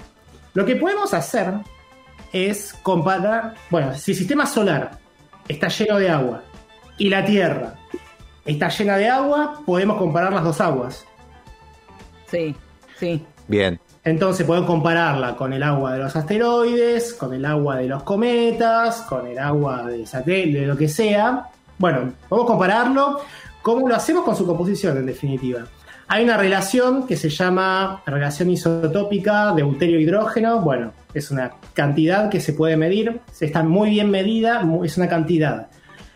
Lo 0.54 0.66
que 0.66 0.76
podemos 0.76 1.14
hacer 1.14 1.54
es 2.34 2.74
comparar, 2.82 3.56
bueno, 3.70 3.94
si 3.96 4.12
el 4.12 4.18
sistema 4.18 4.46
solar 4.46 4.92
está 5.48 5.68
lleno 5.70 5.98
de 5.98 6.10
agua 6.10 6.44
y 6.98 7.10
la 7.10 7.26
Tierra 7.26 7.76
está 8.46 8.70
llena 8.70 8.98
de 8.98 9.10
agua, 9.10 9.62
podemos 9.66 9.98
comparar 9.98 10.34
las 10.34 10.44
dos 10.44 10.60
aguas. 10.62 11.06
Sí, 12.32 12.56
sí. 12.98 13.24
Bien. 13.48 13.80
Entonces 14.04 14.48
puedo 14.48 14.66
compararla 14.66 15.36
con 15.36 15.54
el 15.54 15.62
agua 15.62 15.94
de 15.94 16.00
los 16.00 16.16
asteroides, 16.16 17.14
con 17.14 17.34
el 17.34 17.46
agua 17.46 17.78
de 17.78 17.88
los 17.88 18.02
cometas, 18.02 19.02
con 19.02 19.28
el 19.28 19.38
agua 19.38 19.84
de 19.84 20.06
satélite, 20.08 20.62
de 20.62 20.66
lo 20.66 20.76
que 20.76 20.88
sea. 20.88 21.50
Bueno, 21.78 22.14
podemos 22.28 22.50
compararlo. 22.50 23.20
¿Cómo 23.62 23.88
lo 23.88 23.96
hacemos 23.96 24.24
con 24.24 24.36
su 24.36 24.46
composición, 24.46 24.98
en 24.98 25.06
definitiva? 25.06 25.66
Hay 26.08 26.24
una 26.24 26.36
relación 26.36 27.06
que 27.06 27.16
se 27.16 27.30
llama 27.30 28.02
relación 28.06 28.50
isotópica 28.50 29.54
de 29.54 29.62
deuterio-hidrógeno. 29.62 30.62
Bueno, 30.62 30.94
es 31.14 31.30
una 31.30 31.52
cantidad 31.74 32.30
que 32.30 32.42
se 32.42 32.54
puede 32.54 32.76
medir, 32.76 33.22
está 33.40 33.64
muy 33.64 33.92
bien 33.92 34.10
medida, 34.10 34.68
es 34.84 34.98
una 34.98 35.08
cantidad 35.08 35.68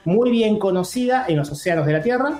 muy 0.04 0.32
bien 0.32 0.58
conocida 0.60 1.26
en 1.28 1.38
los 1.38 1.52
océanos 1.52 1.86
de 1.86 1.94
la 1.94 2.02
Tierra. 2.02 2.40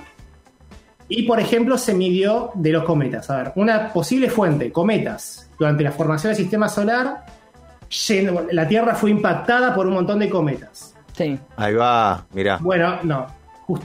Y, 1.08 1.22
por 1.22 1.38
ejemplo, 1.38 1.78
se 1.78 1.94
midió 1.94 2.50
de 2.54 2.70
los 2.70 2.84
cometas. 2.84 3.30
A 3.30 3.36
ver, 3.36 3.52
una 3.56 3.92
posible 3.92 4.28
fuente, 4.28 4.72
cometas. 4.72 5.50
Durante 5.58 5.84
la 5.84 5.92
formación 5.92 6.32
del 6.32 6.36
sistema 6.36 6.68
solar, 6.68 7.24
la 8.50 8.68
Tierra 8.68 8.94
fue 8.94 9.10
impactada 9.10 9.74
por 9.74 9.86
un 9.86 9.94
montón 9.94 10.18
de 10.18 10.28
cometas. 10.28 10.94
Sí. 11.12 11.38
Ahí 11.56 11.74
va, 11.74 12.26
mira. 12.32 12.58
Bueno, 12.60 12.98
no. 13.04 13.26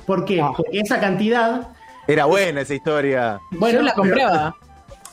¿Por 0.05 0.25
qué? 0.25 0.43
Porque 0.55 0.79
esa 0.79 0.99
cantidad. 0.99 1.69
Era 2.07 2.25
buena 2.25 2.61
esa 2.61 2.73
historia. 2.73 3.39
Bueno, 3.51 3.79
Yo 3.79 3.85
la 3.85 3.93
compraba. 3.93 4.55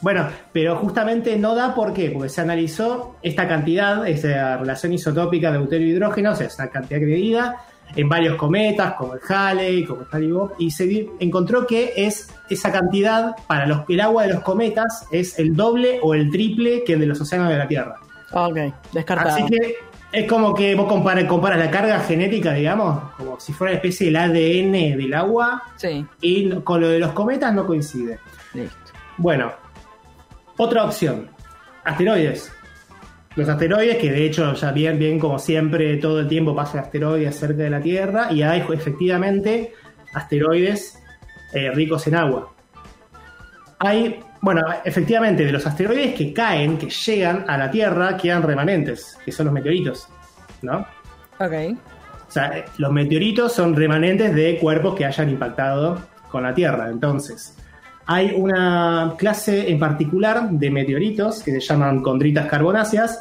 Bueno, 0.01 0.29
pero 0.53 0.77
justamente 0.77 1.37
no 1.37 1.55
da 1.55 1.75
por 1.75 1.93
qué, 1.93 2.11
porque 2.11 2.29
se 2.29 2.41
analizó 2.41 3.17
esta 3.21 3.49
cantidad, 3.49 4.07
esa 4.07 4.57
relación 4.57 4.93
isotópica 4.93 5.51
de 5.51 5.59
deuterio 5.59 5.89
y 5.89 5.91
hidrógeno, 5.91 6.33
o 6.33 6.37
sea, 6.37 6.47
esa 6.47 6.71
cantidad 6.71 7.01
medida 7.01 7.65
en 7.97 8.09
varios 8.09 8.37
cometas, 8.37 8.95
como 8.95 9.15
el 9.15 9.21
Halley, 9.29 9.85
como 9.85 10.03
el 10.03 10.07
Halley 10.11 10.31
Bob, 10.31 10.55
y 10.59 10.71
se 10.71 11.09
encontró 11.21 11.67
que 11.67 11.93
es 11.97 12.33
esa 12.49 12.73
cantidad 12.73 13.37
para 13.47 13.67
los, 13.67 13.81
el 13.89 14.01
agua 14.01 14.25
de 14.25 14.35
los 14.35 14.43
cometas 14.43 15.07
es 15.11 15.39
el 15.39 15.55
doble 15.55 16.01
o 16.03 16.15
el 16.15 16.31
triple 16.31 16.85
que 16.85 16.95
el 16.95 17.01
de 17.01 17.07
los 17.07 17.21
océanos 17.21 17.49
de 17.49 17.59
la 17.59 17.69
Tierra. 17.69 17.97
Ok, 18.33 18.59
descartado. 18.93 19.31
Así 19.31 19.47
que 19.47 19.77
es 20.11 20.27
como 20.27 20.55
que 20.55 20.75
vos 20.75 20.89
comparas, 20.89 21.25
comparas 21.25 21.59
la 21.59 21.71
carga 21.71 22.01
genética, 22.01 22.55
digamos, 22.55 23.13
como 23.17 23.39
si 23.39 23.53
fuera 23.53 23.73
una 23.73 23.77
especie 23.77 24.07
del 24.07 24.17
ADN 24.17 24.99
del 24.99 25.15
agua, 25.15 25.63
sí. 25.77 26.05
y 26.21 26.51
con 26.61 26.81
lo 26.81 26.89
de 26.89 26.99
los 26.99 27.13
cometas 27.13 27.53
no 27.53 27.67
coincide. 27.67 28.19
Listo. 28.55 28.77
Bueno, 29.19 29.53
otra 30.57 30.85
opción, 30.85 31.29
asteroides. 31.85 32.53
Los 33.39 33.49
asteroides, 33.49 33.99
que 33.99 34.11
de 34.11 34.27
hecho 34.27 34.53
ya 34.53 34.73
bien, 34.73 34.99
bien 34.99 35.21
como 35.21 35.39
siempre, 35.39 35.97
todo 35.99 36.19
el 36.19 36.27
tiempo 36.27 36.57
pasa 36.57 36.81
asteroides 36.81 37.39
cerca 37.39 37.63
de 37.63 37.71
la 37.71 37.81
Tierra 37.81 38.33
y 38.33 38.43
hay 38.43 38.65
efectivamente 38.73 39.75
asteroides 40.13 41.01
eh, 41.53 41.71
ricos 41.71 42.05
en 42.09 42.17
agua. 42.17 42.53
Hay, 43.79 44.19
bueno, 44.41 44.63
efectivamente, 44.85 45.45
de 45.45 45.53
los 45.53 45.65
asteroides 45.65 46.17
que 46.17 46.33
caen, 46.33 46.79
que 46.79 46.91
llegan 46.91 47.45
a 47.47 47.57
la 47.57 47.71
Tierra, 47.71 48.17
quedan 48.17 48.43
remanentes, 48.43 49.17
que 49.25 49.31
son 49.31 49.47
los 49.47 49.53
meteoritos, 49.53 50.09
¿no? 50.63 50.85
Ok. 51.39 51.79
O 52.27 52.33
sea, 52.33 52.65
los 52.79 52.91
meteoritos 52.91 53.53
son 53.53 53.77
remanentes 53.77 54.35
de 54.35 54.59
cuerpos 54.59 54.97
que 54.97 55.05
hayan 55.05 55.31
impactado 55.31 56.09
con 56.29 56.43
la 56.43 56.53
Tierra. 56.53 56.91
Entonces, 56.91 57.57
hay 58.11 58.33
una 58.35 59.15
clase 59.19 59.71
en 59.71 59.79
particular 59.79 60.49
de 60.49 60.71
meteoritos 60.71 61.43
que 61.43 61.53
se 61.53 61.61
llaman 61.61 62.03
condritas 62.03 62.47
carbonáceas 62.47 63.21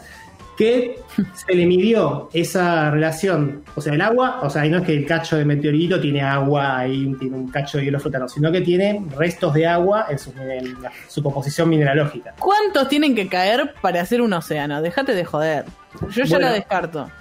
que 0.57 0.97
se 1.35 1.53
le 1.53 1.65
midió 1.65 2.29
esa 2.33 2.89
relación, 2.89 3.63
o 3.75 3.81
sea, 3.81 3.93
el 3.93 4.01
agua, 4.01 4.39
o 4.41 4.49
sea, 4.49 4.63
no 4.63 4.77
es 4.77 4.83
que 4.83 4.93
el 4.93 5.05
cacho 5.05 5.35
de 5.35 5.43
meteorito 5.43 5.99
tiene 5.99 6.21
agua, 6.21 6.79
ahí 6.79 7.13
tiene 7.19 7.35
un 7.35 7.49
cacho 7.49 7.77
de 7.77 7.85
hielo 7.85 7.99
flotando, 7.99 8.29
sino 8.29 8.49
que 8.49 8.61
tiene 8.61 9.05
restos 9.15 9.53
de 9.53 9.67
agua 9.67 10.07
en 10.09 10.17
su, 10.17 11.21
composición 11.21 11.69
mineralógica. 11.69 12.33
¿Cuántos 12.39 12.87
tienen 12.87 13.13
que 13.13 13.27
caer 13.27 13.73
para 13.81 14.01
hacer 14.01 14.21
un 14.21 14.31
océano? 14.31 14.81
Déjate 14.81 15.13
de 15.13 15.25
joder. 15.25 15.65
Yo 16.11 16.23
ya 16.23 16.39
lo 16.39 16.49
descarto. 16.49 17.11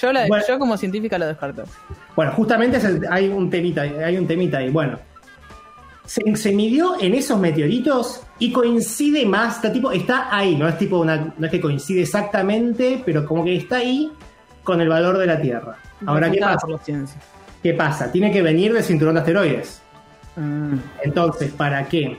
Yo, 0.00 0.10
yo 0.46 0.58
como 0.58 0.76
científica 0.76 1.18
lo 1.18 1.28
descarto. 1.28 1.64
Bueno, 2.16 2.32
justamente 2.32 2.78
hay 3.08 3.28
un 3.28 3.48
temita, 3.48 3.82
hay 3.82 4.18
un 4.18 4.26
temita 4.26 4.58
ahí. 4.58 4.70
Bueno, 4.70 4.98
se, 6.06 6.52
midió 6.52 7.00
en 7.00 7.14
esos 7.14 7.38
meteoritos 7.38 8.22
y 8.38 8.52
coincide 8.52 9.26
más, 9.26 9.56
está, 9.56 9.72
tipo, 9.72 9.90
está 9.90 10.34
ahí, 10.34 10.56
no 10.56 10.68
es 10.68 10.78
tipo 10.78 10.98
una, 10.98 11.34
no 11.36 11.46
es 11.46 11.50
que 11.50 11.60
coincide 11.60 12.02
exactamente, 12.02 13.02
pero 13.04 13.26
como 13.26 13.44
que 13.44 13.56
está 13.56 13.76
ahí 13.76 14.10
con 14.62 14.80
el 14.80 14.88
valor 14.88 15.18
de 15.18 15.26
la 15.26 15.40
Tierra. 15.40 15.76
Ahora, 16.06 16.30
¿qué 16.30 16.38
pasa? 16.38 16.66
¿Qué 17.62 17.74
pasa? 17.74 18.12
Tiene 18.12 18.30
que 18.30 18.42
venir 18.42 18.72
del 18.72 18.84
cinturón 18.84 19.14
de 19.14 19.20
asteroides. 19.20 19.82
Mm. 20.36 20.74
Entonces, 21.02 21.52
para 21.52 21.84
que 21.88 22.16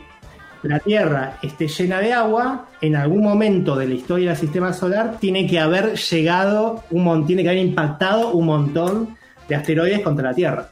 la 0.63 0.79
Tierra 0.79 1.37
esté 1.41 1.67
llena 1.67 1.99
de 1.99 2.13
agua, 2.13 2.67
en 2.81 2.95
algún 2.95 3.23
momento 3.23 3.75
de 3.75 3.87
la 3.87 3.93
historia 3.93 4.29
del 4.29 4.37
sistema 4.37 4.73
solar 4.73 5.17
tiene 5.19 5.47
que 5.47 5.59
haber 5.59 5.95
llegado 5.95 6.83
un 6.89 7.03
montón, 7.03 7.27
tiene 7.27 7.43
que 7.43 7.49
haber 7.49 7.61
impactado 7.63 8.31
un 8.31 8.45
montón 8.45 9.17
de 9.47 9.55
asteroides 9.55 10.01
contra 10.01 10.29
la 10.29 10.35
Tierra. 10.35 10.69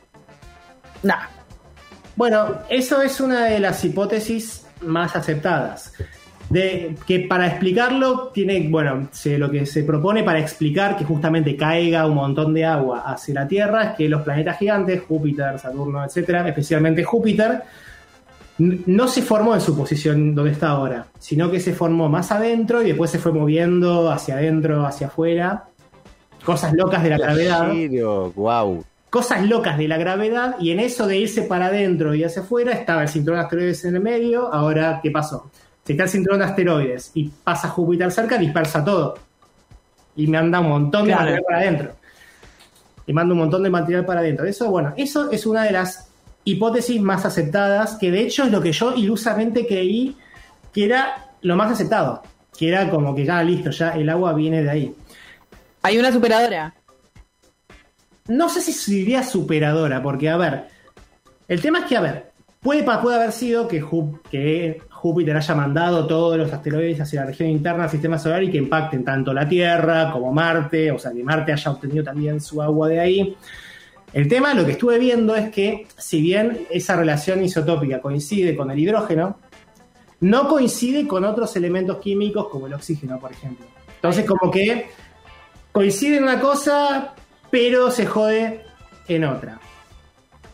Nah. 1.04 1.35
Bueno, 2.16 2.60
eso 2.70 3.02
es 3.02 3.20
una 3.20 3.46
de 3.46 3.60
las 3.60 3.84
hipótesis 3.84 4.66
más 4.82 5.16
aceptadas. 5.16 5.94
De, 6.50 6.96
que 7.08 7.22
para 7.22 7.48
explicarlo 7.48 8.28
tiene, 8.28 8.68
bueno, 8.70 9.10
lo 9.26 9.52
que 9.52 9.66
se 9.66 9.84
propone 9.84 10.24
para 10.24 10.40
explicar 10.40 10.96
que 10.96 11.04
justamente 11.04 11.58
caiga 11.58 12.06
un 12.06 12.14
montón 12.14 12.54
de 12.54 12.64
agua 12.64 13.02
hacia 13.06 13.34
la 13.34 13.48
Tierra 13.48 13.84
es 13.84 13.96
que 13.96 14.08
los 14.08 14.22
planetas 14.22 14.60
gigantes, 14.60 15.02
Júpiter, 15.08 15.58
Saturno, 15.58 16.06
etcétera, 16.06 16.48
especialmente 16.48 17.04
Júpiter, 17.04 17.64
no 18.60 19.08
se 19.08 19.24
formó 19.24 19.56
en 19.56 19.62
su 19.62 19.76
posición 19.76 20.36
donde 20.36 20.52
está 20.52 20.70
ahora, 20.70 21.08
sino 21.18 21.50
que 21.50 21.60
se 21.60 21.74
formó 21.74 22.10
más 22.10 22.32
adentro 22.32 22.82
y 22.84 22.88
después 22.90 23.10
se 23.10 23.18
fue 23.18 23.34
moviendo 23.34 24.12
hacia 24.12 24.36
adentro, 24.36 24.86
hacia 24.86 25.08
afuera. 25.08 25.66
Cosas 26.46 26.74
locas 26.74 27.02
de 27.02 27.10
la 27.10 27.18
gravedad. 27.18 27.74
Wow 28.36 28.86
cosas 29.16 29.48
locas 29.48 29.78
de 29.78 29.88
la 29.88 29.96
gravedad 29.96 30.58
y 30.60 30.72
en 30.72 30.82
eso 30.82 31.08
de 31.08 31.16
irse 31.16 31.44
para 31.44 31.68
adentro 31.68 32.14
y 32.14 32.26
hacia 32.26 32.42
afuera 32.42 32.74
estaba 32.74 33.02
el 33.02 33.08
cinturón 33.08 33.40
de 33.40 33.46
asteroides 33.46 33.86
en 33.86 33.96
el 33.96 34.02
medio. 34.02 34.54
Ahora, 34.54 35.00
¿qué 35.02 35.10
pasó? 35.10 35.50
Si 35.86 35.94
está 35.94 36.04
el 36.04 36.10
cinturón 36.10 36.40
de 36.40 36.46
asteroides 36.46 37.12
y 37.14 37.30
pasa 37.30 37.70
Júpiter 37.70 38.12
cerca, 38.12 38.38
dispersa 38.38 38.84
todo. 38.84 39.18
Y 40.18 40.28
me 40.28 40.38
anda 40.38 40.60
un 40.60 40.68
montón 40.68 41.08
de 41.08 41.16
material 41.16 41.44
para 41.48 41.60
adentro. 41.60 41.92
Y 43.08 43.14
manda 43.14 43.34
un 43.34 43.40
montón 43.40 43.64
de 43.64 43.70
material 43.70 44.06
para 44.06 44.20
adentro. 44.20 44.46
Eso, 44.46 44.70
bueno, 44.70 44.94
eso 44.98 45.32
es 45.32 45.46
una 45.46 45.64
de 45.64 45.72
las 45.72 46.10
hipótesis 46.44 47.00
más 47.00 47.24
aceptadas, 47.24 47.96
que 47.96 48.12
de 48.12 48.20
hecho 48.20 48.44
es 48.44 48.52
lo 48.52 48.62
que 48.62 48.74
yo 48.74 48.96
ilusamente 48.96 49.66
creí 49.66 50.18
que 50.74 50.84
era 50.84 51.30
lo 51.42 51.56
más 51.56 51.72
aceptado. 51.72 52.22
Que 52.58 52.68
era 52.68 52.90
como 52.90 53.16
que 53.16 53.24
ya 53.24 53.42
listo, 53.44 53.70
ya 53.70 53.92
el 53.92 54.10
agua 54.10 54.34
viene 54.34 54.62
de 54.62 54.70
ahí. 54.70 54.96
Hay 55.84 55.98
una 55.98 56.12
superadora. 56.12 56.76
No 58.28 58.50
sé 58.50 58.62
si 58.62 58.96
diría 58.96 59.24
superadora, 59.24 60.02
porque 60.02 60.30
a 60.30 60.38
ver, 60.38 60.66
el 61.48 61.62
tema 61.62 61.80
es 61.80 61.86
que, 61.86 61.98
a 61.98 62.02
ver, 62.02 62.32
puede, 62.60 62.84
puede 62.84 63.16
haber 63.16 63.32
sido 63.32 63.68
que, 63.68 63.80
Júpiter 63.82 65.38
haya 65.38 65.56
mandado 65.56 66.08
todos 66.08 66.36
los 66.36 66.52
asteroides 66.52 67.00
hacia 67.00 67.22
la 67.22 67.28
región 67.28 67.50
interna 67.50 67.84
del 67.84 67.92
sistema 67.92 68.18
solar 68.18 68.44
y 68.44 68.50
que 68.50 68.58
impacten 68.58 69.06
tanto 69.06 69.32
la 69.32 69.48
Tierra 69.48 70.12
como 70.12 70.34
Marte, 70.34 70.92
o 70.92 70.98
sea, 70.98 71.12
que 71.12 71.24
Marte 71.24 71.54
haya 71.54 71.70
obtenido 71.70 72.04
también 72.04 72.42
su 72.42 72.62
agua 72.62 72.88
de 72.90 73.00
ahí. 73.00 73.38
El 74.12 74.28
tema, 74.28 74.56
lo 74.56 74.66
que 74.66 74.72
estuve 74.72 74.98
viendo 74.98 75.36
es 75.36 75.52
que, 75.52 75.86
si 75.96 76.22
bien 76.22 76.66
esa 76.72 76.96
relación 76.96 77.44
isotópica 77.44 78.02
coincide 78.02 78.56
con 78.56 78.72
el 78.72 78.80
hidrógeno, 78.80 79.38
no 80.22 80.48
coincide 80.48 81.06
con 81.06 81.24
otros 81.26 81.56
elementos 81.56 81.98
químicos 82.00 82.48
como 82.48 82.66
el 82.66 82.74
oxígeno, 82.74 83.20
por 83.20 83.32
ejemplo. 83.32 83.68
Entonces, 83.96 84.26
como 84.26 84.50
que 84.50 84.88
coincide 85.72 86.18
una 86.20 86.40
cosa, 86.40 87.14
pero 87.56 87.90
se 87.90 88.06
jode 88.06 88.66
en 89.08 89.24
otra. 89.24 89.58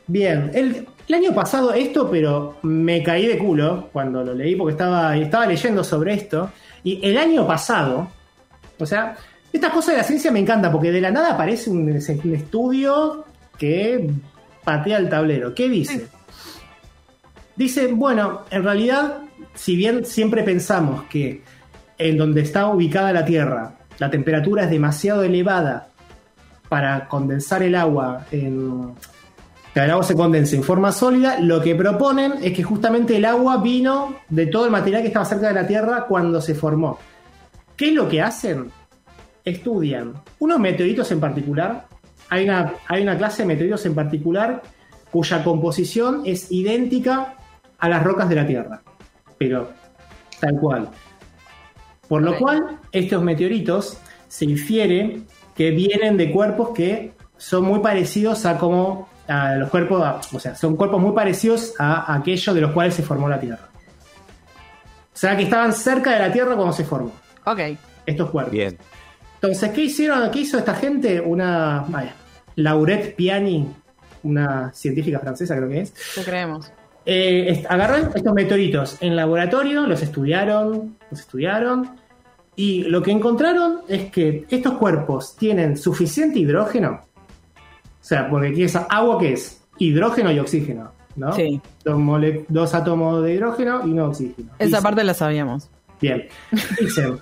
Bien, 0.05 0.51
el, 0.53 0.87
año 1.11 1.33
pasado 1.33 1.73
esto, 1.73 2.07
pero 2.11 2.59
me 2.61 3.01
caí 3.01 3.25
de 3.25 3.39
culo 3.39 3.89
cuando 3.91 4.23
lo 4.23 4.35
leí 4.35 4.55
porque 4.55 4.73
estaba, 4.73 5.17
estaba 5.17 5.47
leyendo 5.47 5.83
sobre 5.83 6.13
esto. 6.13 6.51
Y 6.83 7.03
el 7.03 7.17
año 7.17 7.47
pasado, 7.47 8.07
o 8.77 8.85
sea, 8.85 9.17
estas 9.51 9.73
cosas 9.73 9.95
de 9.95 9.97
la 9.97 10.03
ciencia 10.03 10.31
me 10.31 10.41
encanta 10.41 10.71
porque 10.71 10.91
de 10.91 11.01
la 11.01 11.09
nada 11.09 11.31
aparece 11.31 11.71
un, 11.71 11.89
estudio 11.89 13.25
que 13.57 14.07
patea 14.63 14.99
el 14.99 15.09
tablero. 15.09 15.55
¿Qué 15.55 15.69
dice? 15.69 16.05
Dice, 17.55 17.87
bueno, 17.87 18.41
en 18.51 18.63
realidad, 18.63 19.21
si 19.55 19.75
bien 19.75 20.05
siempre 20.05 20.43
pensamos 20.43 21.05
que 21.05 21.41
en 21.97 22.15
donde 22.15 22.41
está 22.41 22.67
ubicada 22.67 23.11
la 23.11 23.25
Tierra 23.25 23.73
la 24.01 24.09
temperatura 24.09 24.63
es 24.63 24.71
demasiado 24.71 25.21
elevada 25.21 25.90
para 26.71 27.09
condensar 27.09 27.63
el 27.63 27.75
agua 27.75 28.27
en, 28.31 28.93
que 29.73 29.81
el 29.81 29.91
agua 29.91 30.05
se 30.05 30.15
condense 30.15 30.55
en 30.55 30.63
forma 30.63 30.93
sólida, 30.93 31.37
lo 31.37 31.61
que 31.61 31.75
proponen 31.75 32.35
es 32.41 32.53
que 32.53 32.63
justamente 32.63 33.17
el 33.17 33.25
agua 33.25 33.57
vino 33.57 34.15
de 34.29 34.45
todo 34.45 34.63
el 34.63 34.71
material 34.71 35.01
que 35.01 35.09
estaba 35.09 35.25
cerca 35.25 35.49
de 35.49 35.53
la 35.53 35.67
Tierra 35.67 36.05
cuando 36.07 36.39
se 36.39 36.55
formó. 36.55 36.97
¿Qué 37.75 37.89
es 37.89 37.93
lo 37.93 38.07
que 38.07 38.21
hacen? 38.21 38.71
Estudian 39.43 40.13
unos 40.39 40.59
meteoritos 40.61 41.11
en 41.11 41.19
particular. 41.19 41.87
Hay 42.29 42.45
una, 42.45 42.75
hay 42.87 43.03
una 43.03 43.17
clase 43.17 43.41
de 43.41 43.49
meteoritos 43.49 43.85
en 43.85 43.93
particular 43.93 44.61
cuya 45.11 45.43
composición 45.43 46.21
es 46.23 46.53
idéntica 46.53 47.35
a 47.79 47.89
las 47.89 48.01
rocas 48.01 48.29
de 48.29 48.35
la 48.35 48.47
Tierra. 48.47 48.81
Pero 49.37 49.73
tal 50.39 50.57
cual. 50.57 50.89
Por 52.07 52.21
lo 52.21 52.37
cual, 52.37 52.79
estos 52.93 53.21
meteoritos 53.21 53.97
se 54.29 54.45
infiere 54.45 55.23
que 55.61 55.69
vienen 55.69 56.17
de 56.17 56.31
cuerpos 56.31 56.69
que 56.69 57.11
son 57.37 57.65
muy 57.65 57.81
parecidos 57.81 58.47
a 58.47 58.57
como 58.57 59.07
a 59.27 59.57
los 59.57 59.69
cuerpos, 59.69 60.33
o 60.33 60.39
sea, 60.39 60.55
son 60.55 60.75
cuerpos 60.75 60.99
muy 60.99 61.13
parecidos 61.13 61.75
a 61.77 62.15
aquellos 62.15 62.55
de 62.55 62.61
los 62.61 62.71
cuales 62.71 62.95
se 62.95 63.03
formó 63.03 63.29
la 63.29 63.39
Tierra. 63.39 63.69
O 63.71 65.15
sea, 65.15 65.37
que 65.37 65.43
estaban 65.43 65.71
cerca 65.71 66.13
de 66.13 66.19
la 66.19 66.33
Tierra 66.33 66.55
cuando 66.55 66.73
se 66.73 66.83
formó. 66.83 67.11
Ok. 67.45 67.59
Estos 68.07 68.31
cuerpos. 68.31 68.51
Bien. 68.51 68.75
Entonces, 69.35 69.69
¿qué 69.69 69.83
hicieron? 69.83 70.31
¿Qué 70.31 70.39
hizo 70.39 70.57
esta 70.57 70.73
gente? 70.73 71.21
Una. 71.21 71.85
Vaya, 71.87 72.15
Laurette 72.55 73.15
Piani, 73.15 73.67
una 74.23 74.73
científica 74.73 75.19
francesa, 75.19 75.55
creo 75.55 75.69
que 75.69 75.81
es. 75.81 75.93
¿Qué 76.15 76.23
creemos? 76.23 76.71
Eh, 77.05 77.63
agarraron 77.69 78.09
estos 78.15 78.33
meteoritos 78.33 78.97
en 78.99 79.15
laboratorio, 79.15 79.85
los 79.85 80.01
estudiaron, 80.01 80.97
los 81.11 81.19
estudiaron, 81.19 82.01
y 82.55 82.83
lo 82.83 83.01
que 83.01 83.11
encontraron 83.11 83.81
es 83.87 84.11
que 84.11 84.45
estos 84.49 84.73
cuerpos 84.73 85.35
tienen 85.37 85.77
suficiente 85.77 86.39
hidrógeno. 86.39 87.01
O 87.55 88.03
sea, 88.03 88.29
porque 88.29 88.49
aquí 88.49 88.63
es 88.63 88.75
agua 88.75 89.19
que 89.19 89.33
es 89.33 89.61
hidrógeno 89.77 90.31
y 90.31 90.39
oxígeno, 90.39 90.91
¿no? 91.15 91.33
Sí. 91.33 91.61
Dos, 91.83 92.73
átomos 92.73 93.23
de 93.23 93.35
hidrógeno 93.35 93.87
y 93.87 93.91
no 93.91 94.07
oxígeno. 94.07 94.51
Esa 94.59 94.81
parte 94.81 95.03
la 95.03 95.13
sabíamos. 95.13 95.69
Bien. 96.01 96.27
Dicen, 96.79 97.19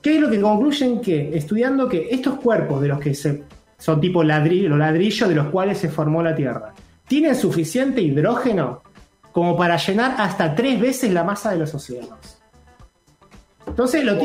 ¿qué 0.00 0.14
es 0.14 0.20
lo 0.20 0.30
que 0.30 0.40
concluyen? 0.40 1.00
Que 1.00 1.36
estudiando 1.36 1.88
que 1.88 2.08
estos 2.10 2.38
cuerpos 2.38 2.80
de 2.80 2.88
los 2.88 3.00
que 3.00 3.14
se, 3.14 3.42
son 3.78 4.00
tipo 4.00 4.22
ladrillo, 4.22 4.70
los 4.70 4.78
ladrillos 4.78 5.28
de 5.28 5.34
los 5.34 5.48
cuales 5.48 5.78
se 5.78 5.88
formó 5.88 6.22
la 6.22 6.34
Tierra, 6.34 6.72
tienen 7.06 7.34
suficiente 7.34 8.00
hidrógeno 8.00 8.82
como 9.32 9.56
para 9.56 9.76
llenar 9.76 10.14
hasta 10.18 10.54
tres 10.54 10.80
veces 10.80 11.12
la 11.12 11.22
masa 11.22 11.50
de 11.50 11.58
los 11.58 11.74
océanos. 11.74 12.35
Entonces 13.76 14.04
lo, 14.04 14.16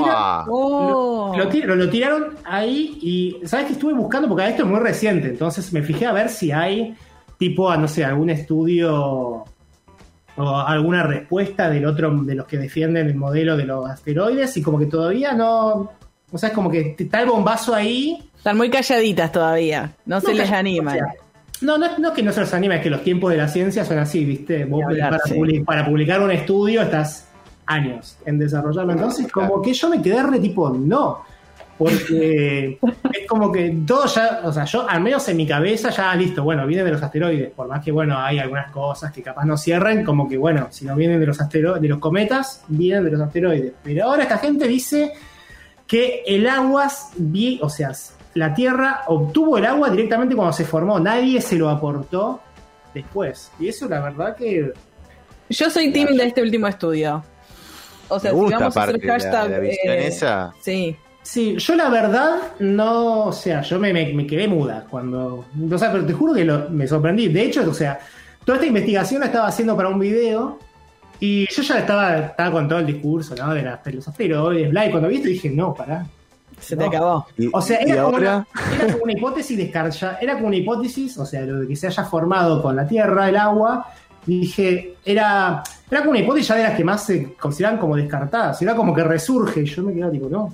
oh. 0.47 1.35
lo, 1.35 1.89
tiraron 1.89 2.37
ahí 2.45 2.97
y, 3.01 3.45
¿sabes 3.45 3.65
que 3.65 3.73
estuve 3.73 3.91
buscando? 3.93 4.29
Porque 4.29 4.47
esto 4.47 4.63
es 4.63 4.69
muy 4.69 4.79
reciente, 4.79 5.27
entonces 5.27 5.73
me 5.73 5.83
fijé 5.83 6.05
a 6.05 6.13
ver 6.13 6.29
si 6.29 6.53
hay 6.53 6.95
tipo, 7.37 7.75
no 7.75 7.85
sé, 7.89 8.05
algún 8.05 8.29
estudio 8.29 9.43
o 10.37 10.57
alguna 10.57 11.03
respuesta 11.03 11.69
del 11.69 11.85
otro, 11.85 12.23
de 12.23 12.35
los 12.35 12.45
que 12.45 12.57
defienden 12.57 13.07
el 13.07 13.15
modelo 13.15 13.57
de 13.57 13.65
los 13.65 13.89
asteroides 13.89 14.55
y 14.55 14.61
como 14.61 14.79
que 14.79 14.85
todavía 14.85 15.33
no, 15.33 15.91
o 16.31 16.37
sea, 16.37 16.47
es 16.47 16.55
como 16.55 16.71
que 16.71 16.95
está 16.97 17.19
el 17.19 17.27
bombazo 17.27 17.75
ahí. 17.75 18.23
Están 18.37 18.55
muy 18.55 18.69
calladitas 18.69 19.33
todavía, 19.33 19.91
no, 20.05 20.21
se 20.21 20.33
les 20.33 20.49
anima. 20.49 20.95
no, 21.59 21.77
no, 21.77 21.97
no 21.97 22.07
es 22.07 22.13
que 22.13 22.23
no 22.23 22.31
se 22.31 22.39
los 22.39 22.53
anima, 22.53 22.75
es 22.75 22.83
que 22.83 22.89
los 22.89 23.03
tiempos 23.03 23.31
de 23.31 23.37
la 23.37 23.49
ciencia 23.49 23.83
son 23.83 23.97
así, 23.97 24.23
¿viste? 24.23 24.65
para 25.65 25.85
publicar 25.85 26.21
un 26.21 26.31
estudio 26.31 26.83
estás 26.83 27.27
años 27.65 28.17
en 28.25 28.39
desarrollarlo. 28.39 28.93
Entonces, 28.93 29.31
como 29.31 29.61
que 29.61 29.73
yo 29.73 29.89
me 29.89 30.01
quedé 30.01 30.23
re 30.23 30.39
tipo, 30.39 30.69
no. 30.69 31.23
Porque 31.77 32.77
es 33.13 33.27
como 33.27 33.51
que 33.51 33.75
todo 33.87 34.05
ya, 34.05 34.41
o 34.43 34.53
sea, 34.53 34.65
yo 34.65 34.87
al 34.87 35.01
menos 35.01 35.27
en 35.29 35.37
mi 35.37 35.47
cabeza 35.47 35.89
ya 35.89 36.13
listo, 36.15 36.43
bueno, 36.43 36.67
viene 36.67 36.83
de 36.83 36.91
los 36.91 37.01
asteroides, 37.01 37.51
por 37.51 37.67
más 37.67 37.83
que 37.83 37.91
bueno, 37.91 38.19
hay 38.19 38.37
algunas 38.39 38.71
cosas 38.71 39.11
que 39.11 39.23
capaz 39.23 39.45
no 39.45 39.57
cierren, 39.57 40.03
como 40.03 40.29
que 40.29 40.37
bueno, 40.37 40.67
si 40.69 40.85
no 40.85 40.95
vienen 40.95 41.19
de 41.19 41.25
los 41.25 41.41
asteroides, 41.41 41.81
de 41.81 41.87
los 41.87 41.99
cometas, 41.99 42.63
vienen 42.67 43.05
de 43.05 43.11
los 43.11 43.21
asteroides. 43.21 43.73
Pero 43.83 44.05
ahora 44.05 44.23
esta 44.23 44.37
gente 44.37 44.67
dice 44.67 45.13
que 45.87 46.23
el 46.25 46.47
agua, 46.47 46.87
o 47.61 47.69
sea, 47.69 47.91
la 48.35 48.53
Tierra 48.53 49.01
obtuvo 49.07 49.57
el 49.57 49.65
agua 49.65 49.89
directamente 49.89 50.35
cuando 50.35 50.53
se 50.53 50.65
formó, 50.65 50.99
nadie 50.99 51.41
se 51.41 51.57
lo 51.57 51.69
aportó 51.69 52.39
después. 52.93 53.51
Y 53.59 53.67
eso 53.67 53.89
la 53.89 53.99
verdad 53.99 54.35
que... 54.35 54.71
Yo 55.49 55.69
soy 55.69 55.91
team 55.91 56.15
de 56.15 56.27
este 56.27 56.41
último 56.41 56.67
estudio. 56.67 57.23
O 58.11 58.19
sea, 58.19 58.31
si 58.31 58.37
vamos 58.37 58.77
a 58.77 58.83
hacer 58.83 59.01
hashtag. 59.01 59.63
Eh, 59.63 60.11
sí. 60.59 60.95
Sí, 61.23 61.55
yo 61.57 61.75
la 61.75 61.89
verdad 61.89 62.53
no, 62.59 63.25
o 63.25 63.31
sea, 63.31 63.61
yo 63.61 63.79
me, 63.79 63.93
me, 63.93 64.25
quedé 64.25 64.47
muda 64.47 64.87
cuando, 64.89 65.45
o 65.71 65.77
sea, 65.77 65.91
pero 65.91 66.03
te 66.03 66.13
juro 66.13 66.33
que 66.33 66.43
me 66.43 66.87
sorprendí. 66.87 67.27
De 67.27 67.43
hecho, 67.43 67.69
o 67.69 67.73
sea, 67.75 67.99
toda 68.43 68.55
esta 68.55 68.65
investigación 68.65 69.19
la 69.19 69.27
estaba 69.27 69.47
haciendo 69.47 69.77
para 69.77 69.89
un 69.89 69.99
video 69.99 70.57
y 71.19 71.45
yo 71.53 71.61
ya 71.61 71.77
estaba, 71.77 72.17
estaba 72.17 72.51
con 72.51 72.67
todo 72.67 72.79
el 72.79 72.87
discurso, 72.87 73.35
¿no? 73.35 73.53
De, 73.53 73.61
los 73.93 74.07
asteroides, 74.07 74.71
bla, 74.71 74.87
y 74.87 74.89
cuando 74.89 75.07
vi 75.07 75.17
esto 75.17 75.27
dije, 75.27 75.49
no, 75.51 75.73
pará. 75.75 76.07
Se 76.59 76.75
te 76.75 76.85
acabó. 76.85 77.25
O 77.53 77.61
sea, 77.61 77.77
era 77.77 78.03
como, 78.03 78.17
una, 78.17 78.47
era 78.75 78.93
como, 78.93 79.03
una, 79.03 79.13
hipótesis 79.13 79.57
descarga, 79.57 80.17
era 80.19 80.33
como 80.33 80.47
una 80.47 80.55
hipótesis, 80.55 81.17
o 81.19 81.25
sea, 81.25 81.41
lo 81.41 81.59
de 81.59 81.67
que 81.67 81.75
se 81.75 81.87
haya 81.87 82.03
formado 82.03 82.61
con 82.61 82.75
la 82.75 82.87
Tierra, 82.87 83.29
el 83.29 83.37
agua, 83.37 83.87
dije, 84.25 84.95
era, 85.05 85.63
era 85.91 85.99
como 86.01 86.11
una 86.11 86.19
hipótesis 86.19 86.47
ya 86.47 86.55
de 86.55 86.63
las 86.63 86.77
que 86.77 86.85
más 86.85 87.05
se 87.05 87.33
consideran 87.33 87.77
como 87.77 87.97
descartadas. 87.97 88.61
Era 88.61 88.75
como 88.75 88.93
que 88.93 89.03
resurge. 89.03 89.65
Yo 89.65 89.83
me 89.83 89.93
quedaba 89.93 90.11
tipo, 90.11 90.29
no. 90.29 90.53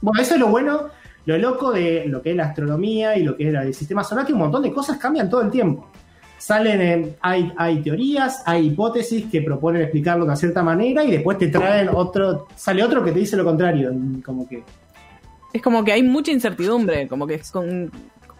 Bueno, 0.00 0.22
eso 0.22 0.34
es 0.34 0.40
lo 0.40 0.46
bueno, 0.46 0.82
lo 1.26 1.38
loco 1.38 1.72
de 1.72 2.04
lo 2.06 2.22
que 2.22 2.30
es 2.30 2.36
la 2.36 2.44
astronomía 2.44 3.16
y 3.16 3.24
lo 3.24 3.36
que 3.36 3.48
es 3.48 3.54
el 3.54 3.74
sistema 3.74 4.04
solar, 4.04 4.24
que 4.24 4.32
un 4.32 4.38
montón 4.38 4.62
de 4.62 4.72
cosas 4.72 4.96
cambian 4.98 5.28
todo 5.28 5.42
el 5.42 5.50
tiempo. 5.50 5.90
Salen, 6.38 7.16
hay, 7.20 7.52
hay 7.56 7.82
teorías, 7.82 8.42
hay 8.46 8.66
hipótesis 8.66 9.26
que 9.30 9.40
proponen 9.40 9.82
explicarlo 9.82 10.24
de 10.24 10.28
una 10.28 10.36
cierta 10.36 10.62
manera 10.62 11.02
y 11.02 11.10
después 11.10 11.38
te 11.38 11.48
traen 11.48 11.88
otro, 11.92 12.46
sale 12.54 12.84
otro 12.84 13.02
que 13.02 13.10
te 13.10 13.18
dice 13.18 13.36
lo 13.36 13.44
contrario. 13.44 13.92
Como 14.24 14.46
que. 14.46 14.62
Es 15.52 15.62
como 15.62 15.82
que 15.82 15.92
hay 15.92 16.02
mucha 16.02 16.30
incertidumbre, 16.30 17.08
como 17.08 17.26
que 17.26 17.40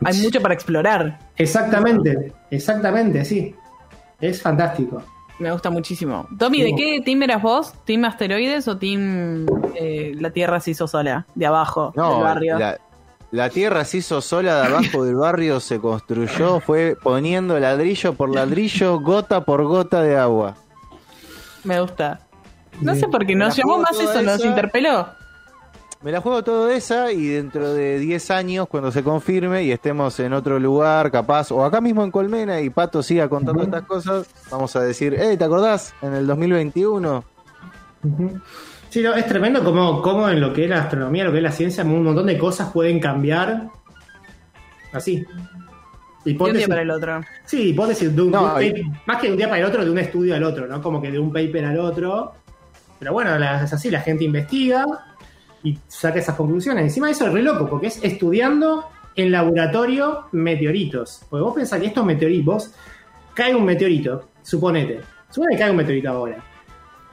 hay 0.05 0.20
mucho 0.20 0.40
para 0.40 0.55
explorar. 0.55 1.18
Exactamente, 1.37 2.33
exactamente, 2.50 3.24
sí. 3.24 3.55
Es 4.20 4.40
fantástico. 4.42 5.03
Me 5.38 5.51
gusta 5.51 5.70
muchísimo. 5.70 6.29
Tommy, 6.38 6.62
¿de 6.62 6.75
qué 6.77 7.01
team 7.05 7.23
eras 7.23 7.42
vos? 7.42 7.73
¿Team 7.85 8.05
asteroides 8.05 8.68
o 8.68 8.77
team 8.77 9.47
eh, 9.75 10.14
la 10.18 10.31
Tierra 10.31 10.61
se 10.61 10.73
hizo 10.73 10.87
sola? 10.87 11.27
De 11.35 11.47
abajo 11.47 11.92
del 11.94 12.23
barrio. 12.23 12.59
La, 13.31 13.51
Tierra 13.51 13.85
se 13.85 13.99
hizo 13.99 14.20
sola 14.20 14.61
de 14.61 14.66
abajo 14.68 15.05
del 15.05 15.16
barrio, 15.16 15.59
se 15.59 15.81
construyó, 15.81 16.61
fue 16.61 16.97
poniendo 17.03 17.59
ladrillo 17.59 18.14
por 18.14 18.33
ladrillo, 18.33 19.01
gota 19.01 19.44
por 19.44 19.64
gota 19.64 20.03
de 20.03 20.16
agua. 20.16 20.55
Me 21.64 21.81
gusta. 21.81 22.20
No 22.81 22.94
sé 22.94 23.09
por 23.09 23.27
qué 23.27 23.35
nos 23.35 23.57
llamó 23.57 23.79
más 23.79 23.99
eso, 23.99 24.23
nos 24.23 24.44
interpeló. 24.44 25.09
Me 26.05 26.12
la 26.12 26.21
juego 26.21 26.45
todo 26.45 26.69
esa 26.69 27.11
y 27.12 27.29
dentro 27.29 27.73
de 27.73 27.99
10 27.99 28.31
años, 28.31 28.69
cuando 28.69 28.93
se 28.93 29.03
confirme 29.03 29.62
y 29.62 29.73
estemos 29.73 30.21
en 30.21 30.35
otro 30.35 30.59
lugar, 30.59 31.11
capaz, 31.11 31.51
o 31.51 31.64
acá 31.64 31.81
mismo 31.81 32.05
en 32.05 32.11
Colmena 32.11 32.61
y 32.61 32.69
Pato 32.69 33.03
siga 33.03 33.27
contando 33.27 33.62
estas 33.62 33.85
cosas, 33.85 34.27
vamos 34.51 34.77
a 34.77 34.83
decir, 34.83 35.17
hey, 35.19 35.38
¿te 35.38 35.45
acordás? 35.45 35.95
En 36.03 36.12
el 36.12 36.27
2021. 36.27 37.25
Sí, 38.90 39.03
es 39.03 39.27
tremendo 39.27 39.64
como, 39.64 40.03
como 40.03 40.29
en 40.29 40.43
lo 40.43 40.53
que 40.53 40.64
es 40.64 40.71
la 40.71 40.83
astronomía, 40.83 41.25
lo 41.25 41.33
que 41.33 41.38
es 41.38 41.43
la 41.43 41.53
ciencia, 41.53 41.83
un 41.85 42.05
montón 42.05 42.27
de 42.27 42.37
cosas 42.37 42.71
pueden 42.71 43.01
cambiar 43.01 43.71
así. 44.93 45.25
de 46.23 46.37
un 46.38 46.53
día 46.53 46.69
para 46.69 46.83
el 46.83 46.90
otro. 46.90 47.23
Sí, 47.47 47.71
hipótesis 47.71 48.14
de 48.14 48.21
un, 48.21 48.31
más 48.31 49.17
que 49.23 49.29
de 49.29 49.33
un 49.33 49.38
día 49.38 49.49
para 49.49 49.62
el 49.62 49.64
otro, 49.64 49.83
de 49.83 49.90
un 49.90 49.99
estudio 49.99 50.35
al 50.35 50.45
otro, 50.45 50.67
¿no? 50.67 50.83
Como 50.83 51.01
que 51.01 51.11
de 51.11 51.19
un 51.19 51.33
paper 51.33 51.64
al 51.64 51.79
otro. 51.79 52.35
Pero 52.99 53.14
bueno, 53.14 53.35
es 53.37 53.73
así, 53.73 53.90
la 53.90 54.01
gente 54.01 54.25
investiga, 54.25 54.85
y 55.64 55.79
saca 55.88 56.20
esas 56.20 56.37
conclusiones. 56.37 56.85
Encima 56.85 57.07
de 57.07 57.14
eso 57.14 57.27
es 57.27 57.33
re 57.33 57.42
loco, 57.42 57.66
porque 57.68 57.88
es 57.88 57.98
estudiando 58.05 58.85
en 59.16 59.33
laboratorio 59.33 60.27
meteoritos. 60.31 61.22
Porque 61.29 61.42
vos 61.42 61.55
pensás 61.55 61.81
que 61.81 61.87
estos 61.87 62.05
meteoritos, 62.05 62.72
cae 63.33 63.55
un 63.55 63.64
meteorito, 63.64 64.29
suponete, 64.42 65.00
supone 65.31 65.57
que 65.57 65.62
cae 65.62 65.70
un 65.70 65.77
meteorito 65.77 66.11
ahora. 66.11 66.37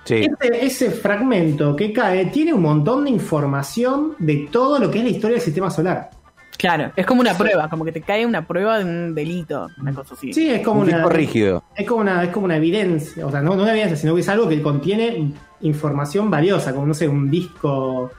Sí. 0.04 0.16
Este, 0.16 0.66
ese 0.66 0.92
fragmento 0.92 1.76
que 1.76 1.94
cae 1.94 2.26
tiene 2.26 2.54
un 2.54 2.62
montón 2.62 3.06
de 3.06 3.12
información 3.12 4.16
de 4.20 4.48
todo 4.52 4.80
lo 4.80 4.92
que 4.92 5.00
es 5.00 5.04
la 5.06 5.10
historia 5.12 5.36
del 5.36 5.46
sistema 5.46 5.70
solar. 5.70 6.10
Claro, 6.58 6.92
es 6.96 7.06
como 7.08 7.22
una 7.22 7.36
prueba, 7.36 7.68
como 7.70 7.84
que 7.84 7.92
te 7.92 8.02
cae 8.02 8.24
una 8.24 8.46
prueba 8.46 8.78
de 8.78 8.86
un 8.86 9.16
delito, 9.16 9.68
una 9.80 9.94
cosa 9.94 10.14
así. 10.14 10.32
Sí, 10.32 10.50
es 10.50 10.62
como 10.62 10.82
un 10.82 10.90
una. 10.90 11.08
rígido. 11.08 11.64
Es 11.76 11.88
como 11.88 12.02
una, 12.02 12.24
es 12.24 12.30
como 12.30 12.46
una 12.46 12.58
evidencia, 12.58 13.26
o 13.26 13.32
sea, 13.32 13.42
no, 13.42 13.56
no 13.56 13.64
una 13.64 13.72
evidencia, 13.72 13.98
sino 13.98 14.14
que 14.14 14.22
es 14.22 14.30
algo 14.30 14.48
que 14.48 14.62
contiene 14.62 15.34
información 15.62 16.30
valiosa, 16.30 16.72
como 16.72 16.86
no 16.86 16.94
sé, 16.94 17.08
un 17.08 17.32
disco 17.32 18.12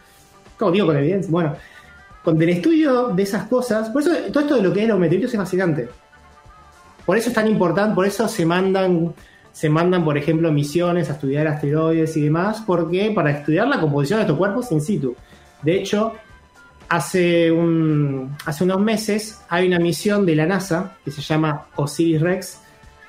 como 0.58 0.70
digo 0.70 0.86
con 0.86 0.96
evidencia, 0.96 1.30
bueno, 1.30 1.56
con 2.22 2.40
el 2.40 2.48
estudio 2.48 3.08
de 3.08 3.22
esas 3.22 3.44
cosas, 3.48 3.90
por 3.90 4.02
eso 4.02 4.10
todo 4.32 4.44
esto 4.44 4.56
de 4.56 4.62
lo 4.62 4.72
que 4.72 4.82
es 4.82 4.88
los 4.88 4.98
meteoritos 4.98 5.32
es 5.32 5.38
fascinante. 5.38 5.88
Por 7.04 7.16
eso 7.16 7.30
es 7.30 7.34
tan 7.34 7.48
importante, 7.48 7.94
por 7.94 8.06
eso 8.06 8.28
se 8.28 8.46
mandan, 8.46 9.12
se 9.52 9.68
mandan, 9.68 10.04
por 10.04 10.16
ejemplo, 10.16 10.52
misiones 10.52 11.10
a 11.10 11.14
estudiar 11.14 11.48
asteroides 11.48 12.16
y 12.16 12.22
demás, 12.22 12.62
porque 12.64 13.10
para 13.14 13.32
estudiar 13.32 13.66
la 13.66 13.80
composición 13.80 14.18
de 14.18 14.22
estos 14.22 14.38
cuerpos 14.38 14.70
in 14.70 14.80
situ. 14.80 15.16
De 15.62 15.74
hecho, 15.74 16.12
hace, 16.88 17.50
un, 17.50 18.36
hace 18.44 18.64
unos 18.64 18.80
meses 18.80 19.40
hay 19.48 19.66
una 19.66 19.78
misión 19.78 20.24
de 20.24 20.36
la 20.36 20.46
NASA 20.46 20.96
que 21.04 21.10
se 21.10 21.22
llama 21.22 21.66
Osiris 21.74 22.20
Rex, 22.20 22.60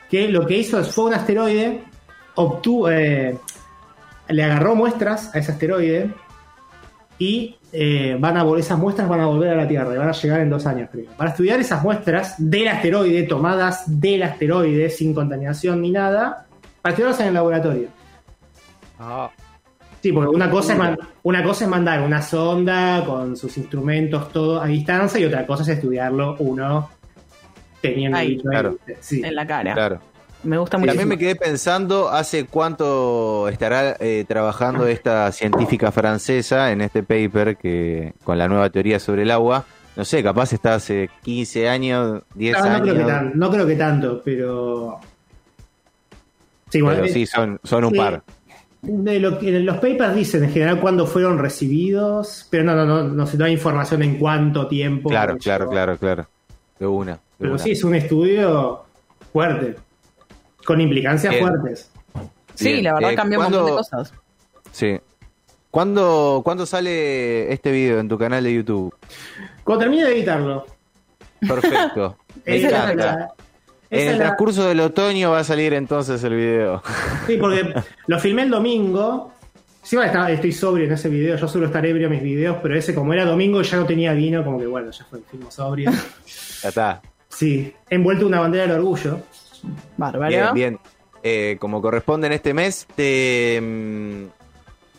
que 0.09 0.27
lo 0.27 0.45
que 0.45 0.57
hizo 0.57 0.83
fue 0.83 1.05
un 1.05 1.13
asteroide, 1.13 1.83
obtuvo, 2.35 2.89
eh, 2.89 3.37
le 4.29 4.43
agarró 4.43 4.75
muestras 4.75 5.35
a 5.35 5.39
ese 5.39 5.51
asteroide 5.51 6.13
y 7.17 7.55
eh, 7.71 8.17
van 8.19 8.37
a, 8.37 8.45
esas 8.57 8.77
muestras 8.77 9.07
van 9.09 9.21
a 9.21 9.27
volver 9.27 9.49
a 9.49 9.55
la 9.55 9.67
Tierra 9.67 9.93
y 9.93 9.97
van 9.97 10.09
a 10.09 10.11
llegar 10.11 10.41
en 10.41 10.49
dos 10.49 10.65
años, 10.65 10.89
creo. 10.91 11.11
Para 11.17 11.31
estudiar 11.31 11.59
esas 11.59 11.83
muestras 11.83 12.35
del 12.37 12.67
asteroide, 12.67 13.23
tomadas 13.23 13.83
del 13.99 14.23
asteroide, 14.23 14.89
sin 14.89 15.13
contaminación 15.13 15.81
ni 15.81 15.91
nada, 15.91 16.47
para 16.81 16.93
estudiarlas 16.93 17.19
en 17.21 17.27
el 17.27 17.33
laboratorio. 17.33 17.87
Ah. 18.99 19.29
Sí, 20.01 20.11
porque 20.11 20.35
una 20.35 20.49
cosa, 20.49 20.73
es 20.73 20.97
una 21.23 21.43
cosa 21.43 21.63
es 21.63 21.69
mandar 21.69 22.01
una 22.01 22.21
sonda 22.21 23.05
con 23.05 23.37
sus 23.37 23.57
instrumentos 23.57 24.33
todo 24.33 24.61
a 24.61 24.67
distancia 24.67 25.17
y 25.19 25.25
otra 25.25 25.45
cosa 25.45 25.63
es 25.63 25.69
estudiarlo 25.69 26.35
uno 26.39 26.89
teniendo 27.79 28.17
Ahí, 28.17 28.41
en 29.11 29.35
la 29.35 29.47
cara. 29.47 29.73
Claro. 29.73 30.12
Me 30.43 30.57
gusta 30.57 30.77
mucho. 30.77 30.89
También 30.89 31.07
me 31.07 31.17
quedé 31.17 31.35
pensando 31.35 32.09
hace 32.09 32.45
cuánto 32.45 33.47
estará 33.47 33.95
eh, 33.99 34.25
trabajando 34.27 34.87
esta 34.87 35.31
científica 35.31 35.91
francesa 35.91 36.71
en 36.71 36.81
este 36.81 37.03
paper 37.03 37.57
que 37.57 38.13
con 38.23 38.37
la 38.37 38.47
nueva 38.47 38.69
teoría 38.69 38.99
sobre 38.99 39.23
el 39.23 39.31
agua. 39.31 39.65
No 39.95 40.03
sé, 40.05 40.23
capaz 40.23 40.53
está 40.53 40.75
hace 40.75 41.09
15 41.23 41.69
años, 41.69 42.23
10 42.35 42.57
años. 42.57 43.35
no 43.35 43.51
creo 43.51 43.65
que 43.67 43.75
tanto, 43.75 44.21
pero. 44.23 44.99
Sí, 46.69 46.81
pero 46.81 47.07
sí, 47.07 47.25
son, 47.25 47.59
son 47.63 47.85
un 47.85 47.93
par. 47.93 48.23
De 48.81 49.19
lo 49.19 49.39
que 49.39 49.51
los 49.59 49.77
papers 49.77 50.15
dicen 50.15 50.43
en 50.43 50.51
general 50.51 50.79
cuándo 50.81 51.05
fueron 51.05 51.37
recibidos, 51.37 52.47
pero 52.49 52.63
no, 52.63 52.75
no, 52.75 52.85
no, 52.85 53.03
no 53.03 53.27
se 53.27 53.37
da 53.37 53.49
información 53.49 54.01
en 54.01 54.17
cuánto 54.17 54.67
tiempo. 54.67 55.09
Claro, 55.09 55.37
claro, 55.37 55.69
claro, 55.69 55.97
claro. 55.97 56.27
De 56.79 56.87
una. 56.87 57.19
pero 57.37 57.57
sí, 57.57 57.71
es 57.71 57.83
un 57.83 57.95
estudio 57.95 58.83
fuerte. 59.31 59.75
Con 60.65 60.81
implicancias 60.81 61.35
fuertes. 61.37 61.91
Sí, 62.55 62.81
la 62.81 62.93
verdad 62.93 63.11
eh, 63.11 63.15
cambia 63.15 63.39
un 63.39 63.43
montón 63.45 63.65
de 63.65 63.71
cosas. 63.71 64.13
Sí. 64.71 64.99
¿Cuándo, 65.71 66.41
¿Cuándo 66.43 66.65
sale 66.65 67.51
este 67.51 67.71
video 67.71 67.99
en 67.99 68.07
tu 68.07 68.17
canal 68.17 68.43
de 68.43 68.53
YouTube? 68.53 68.95
Cuando 69.63 69.85
termine 69.85 70.05
de 70.05 70.17
editarlo. 70.17 70.65
Perfecto. 71.39 72.17
Me 72.45 72.57
encanta. 72.57 73.33
En 73.89 74.09
el 74.09 74.17
transcurso 74.17 74.67
del 74.67 74.79
otoño 74.79 75.31
va 75.31 75.39
a 75.39 75.43
salir 75.43 75.73
entonces 75.73 76.23
el 76.23 76.35
video. 76.35 76.81
Sí, 77.27 77.37
porque 77.37 77.73
lo 78.07 78.19
filmé 78.19 78.43
el 78.43 78.49
domingo. 78.49 79.31
Sí, 79.81 79.97
estoy 79.97 80.51
sobrio 80.51 80.85
en 80.85 80.93
ese 80.93 81.09
video. 81.09 81.37
Yo 81.37 81.47
suelo 81.47 81.67
estar 81.67 81.85
ebrio 81.85 82.07
en 82.07 82.13
mis 82.13 82.23
videos, 82.23 82.57
pero 82.61 82.77
ese, 82.77 82.93
como 82.93 83.13
era 83.13 83.25
domingo, 83.25 83.61
ya 83.61 83.77
no 83.77 83.85
tenía 83.85 84.13
vino, 84.13 84.43
como 84.43 84.59
que 84.59 84.67
bueno, 84.67 84.91
ya 84.91 85.05
fue 85.05 85.19
el 85.19 85.25
film 85.25 85.49
sobrio. 85.49 85.91
ya 86.61 86.69
está. 86.69 87.01
Sí, 87.29 87.73
envuelto 87.89 88.27
una 88.27 88.39
bandera 88.39 88.67
del 88.67 88.77
orgullo. 88.77 89.19
Bien, 90.27 90.53
bien. 90.53 90.79
Eh, 91.23 91.57
como 91.59 91.81
corresponde 91.81 92.27
en 92.27 92.33
este 92.33 92.53
mes, 92.53 92.85
¿te, 92.95 93.59
mm, 93.61 94.25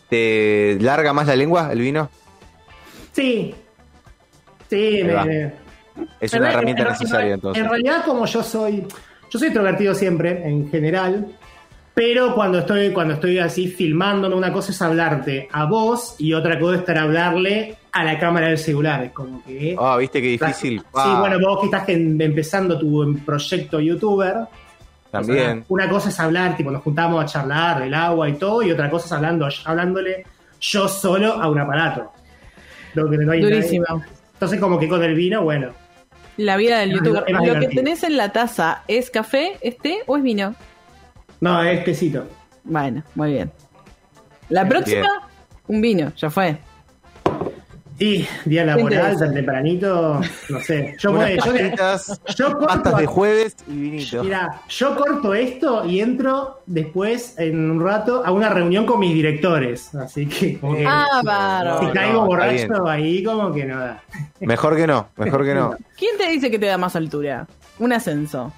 ¿te 0.08 0.78
larga 0.80 1.12
más 1.12 1.26
la 1.26 1.36
lengua 1.36 1.70
el 1.70 1.80
vino? 1.80 2.08
Sí. 3.12 3.54
Sí, 4.70 5.02
es 6.20 6.32
una 6.32 6.50
herramienta 6.50 6.84
necesaria 6.84 7.34
entonces. 7.34 7.62
En 7.62 7.68
realidad, 7.68 8.04
como 8.04 8.26
yo 8.26 8.42
soy, 8.42 8.86
yo 9.30 9.38
soy 9.38 9.48
introvertido 9.48 9.94
siempre, 9.94 10.46
en 10.48 10.70
general, 10.70 11.26
pero 11.94 12.34
cuando 12.34 12.58
estoy, 12.58 12.92
cuando 12.92 13.14
estoy 13.14 13.38
así 13.38 13.68
filmándome, 13.68 14.34
una 14.34 14.52
cosa 14.52 14.72
es 14.72 14.82
hablarte 14.82 15.48
a 15.52 15.64
vos 15.64 16.16
y 16.18 16.32
otra 16.32 16.58
cosa 16.58 16.74
es 16.74 16.80
estar 16.80 16.98
a 16.98 17.02
hablarle 17.02 17.76
a 17.92 18.02
la 18.02 18.18
cámara 18.18 18.48
del 18.48 18.58
celular. 18.58 19.04
Es 19.04 19.12
como 19.12 19.44
que. 19.44 19.76
Ah, 19.78 19.96
viste 19.96 20.20
qué 20.20 20.28
difícil. 20.28 20.80
Sí, 20.80 21.10
bueno, 21.20 21.38
vos 21.40 21.60
que 21.60 21.66
estás 21.66 21.88
empezando 21.88 22.78
tu 22.78 23.16
proyecto 23.24 23.78
youtuber. 23.78 24.38
También. 25.12 25.64
una 25.68 25.88
cosa 25.88 26.08
es 26.08 26.18
hablar, 26.18 26.56
tipo, 26.56 26.72
nos 26.72 26.82
juntamos 26.82 27.22
a 27.22 27.26
charlar 27.26 27.78
del 27.84 27.94
agua 27.94 28.28
y 28.28 28.32
todo, 28.32 28.62
y 28.62 28.72
otra 28.72 28.90
cosa 28.90 29.06
es 29.06 29.12
hablando, 29.12 29.46
hablándole 29.64 30.26
yo 30.60 30.88
solo 30.88 31.34
a 31.34 31.48
un 31.48 31.60
aparato. 31.60 32.10
Durísimo. 32.96 33.86
Entonces, 34.32 34.58
como 34.58 34.76
que 34.80 34.88
con 34.88 35.04
el 35.04 35.14
vino, 35.14 35.44
bueno. 35.44 35.70
La 36.36 36.56
vida 36.56 36.80
del 36.80 36.94
youtuber. 36.94 37.24
¿Lo 37.28 37.60
que 37.60 37.68
tenés 37.68 38.02
en 38.02 38.16
la 38.16 38.32
taza 38.32 38.82
es 38.88 39.10
café, 39.10 39.56
es 39.60 39.78
té 39.78 40.00
o 40.06 40.16
es 40.16 40.24
vino? 40.24 40.56
No, 41.44 41.62
es 41.62 41.84
tecito. 41.84 42.26
Bueno, 42.62 43.02
muy 43.14 43.34
bien. 43.34 43.52
La 44.48 44.66
próxima, 44.66 45.28
un 45.66 45.82
vino, 45.82 46.10
ya 46.16 46.30
fue. 46.30 46.56
Sí, 47.98 48.26
día 48.46 48.64
laboral, 48.64 49.18
tan 49.18 49.34
tempranito, 49.34 50.22
no 50.48 50.60
sé. 50.60 50.96
Yo, 50.98 51.10
Unas 51.10 51.44
yo, 51.44 52.34
yo 52.34 52.58
corto, 52.58 52.96
de 52.96 53.04
jueves 53.04 53.56
y 53.68 53.72
vinito. 53.72 54.24
Mira, 54.24 54.62
yo 54.70 54.96
corto 54.96 55.34
esto 55.34 55.84
y 55.84 56.00
entro 56.00 56.62
después, 56.64 57.34
en 57.36 57.72
un 57.72 57.84
rato, 57.84 58.22
a 58.24 58.32
una 58.32 58.48
reunión 58.48 58.86
con 58.86 59.00
mis 59.00 59.12
directores. 59.12 59.94
Así 59.94 60.24
que, 60.26 60.58
ah, 60.86 61.20
bárbaro. 61.22 61.86
si 61.86 61.92
caigo 61.92 62.24
borracho 62.24 62.88
ahí, 62.88 63.22
como 63.22 63.52
que 63.52 63.66
no 63.66 63.80
da. 63.80 64.02
Mejor 64.40 64.76
que 64.76 64.86
no, 64.86 65.08
mejor 65.18 65.44
que 65.44 65.54
no. 65.54 65.76
¿Quién 65.98 66.16
te 66.16 66.26
dice 66.30 66.50
que 66.50 66.58
te 66.58 66.64
da 66.64 66.78
más 66.78 66.96
altura? 66.96 67.46
Un 67.78 67.92
ascenso. 67.92 68.50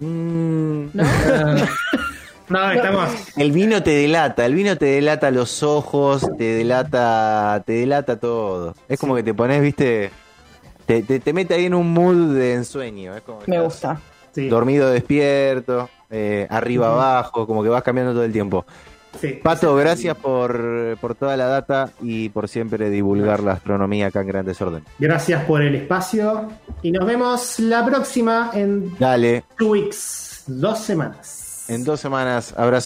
Mm. 0.00 0.86
¿No? 0.92 1.04
No, 2.48 2.70
estamos. 2.70 3.10
El 3.36 3.50
vino 3.50 3.82
te 3.82 3.90
delata, 3.90 4.46
el 4.46 4.54
vino 4.54 4.76
te 4.76 4.86
delata 4.86 5.32
los 5.32 5.64
ojos, 5.64 6.24
te 6.38 6.44
delata, 6.44 7.60
te 7.66 7.72
delata 7.72 8.20
todo. 8.20 8.74
Es 8.88 9.00
como 9.00 9.16
que 9.16 9.24
te 9.24 9.34
pones, 9.34 9.60
viste, 9.60 10.12
te, 10.86 11.02
te, 11.02 11.32
mete 11.32 11.54
ahí 11.54 11.66
en 11.66 11.74
un 11.74 11.92
mood 11.92 12.36
de 12.36 12.54
ensueño. 12.54 13.16
Es 13.16 13.22
como 13.22 13.40
Me 13.46 13.60
gusta. 13.60 14.00
Dormido, 14.36 14.90
despierto, 14.90 15.88
eh, 16.10 16.46
arriba, 16.50 16.92
abajo, 16.92 17.46
como 17.46 17.62
que 17.62 17.68
vas 17.68 17.82
cambiando 17.82 18.12
todo 18.12 18.24
el 18.24 18.32
tiempo. 18.32 18.64
Pato, 19.42 19.74
gracias 19.76 20.16
por, 20.16 20.96
por, 21.00 21.14
toda 21.14 21.36
la 21.36 21.46
data 21.46 21.90
y 22.00 22.28
por 22.28 22.48
siempre 22.48 22.90
divulgar 22.90 23.42
la 23.42 23.52
astronomía 23.52 24.08
acá 24.08 24.20
en 24.20 24.26
Gran 24.28 24.46
Desorden. 24.46 24.84
Gracias 24.98 25.44
por 25.44 25.62
el 25.62 25.74
espacio 25.74 26.48
y 26.82 26.90
nos 26.90 27.06
vemos 27.06 27.58
la 27.58 27.84
próxima 27.84 28.50
en 28.54 28.96
Dale. 28.98 29.44
Two 29.58 29.70
Weeks, 29.70 30.44
dos 30.46 30.78
semanas. 30.78 31.64
En 31.68 31.84
dos 31.84 32.00
semanas, 32.00 32.54
abrazo. 32.56 32.84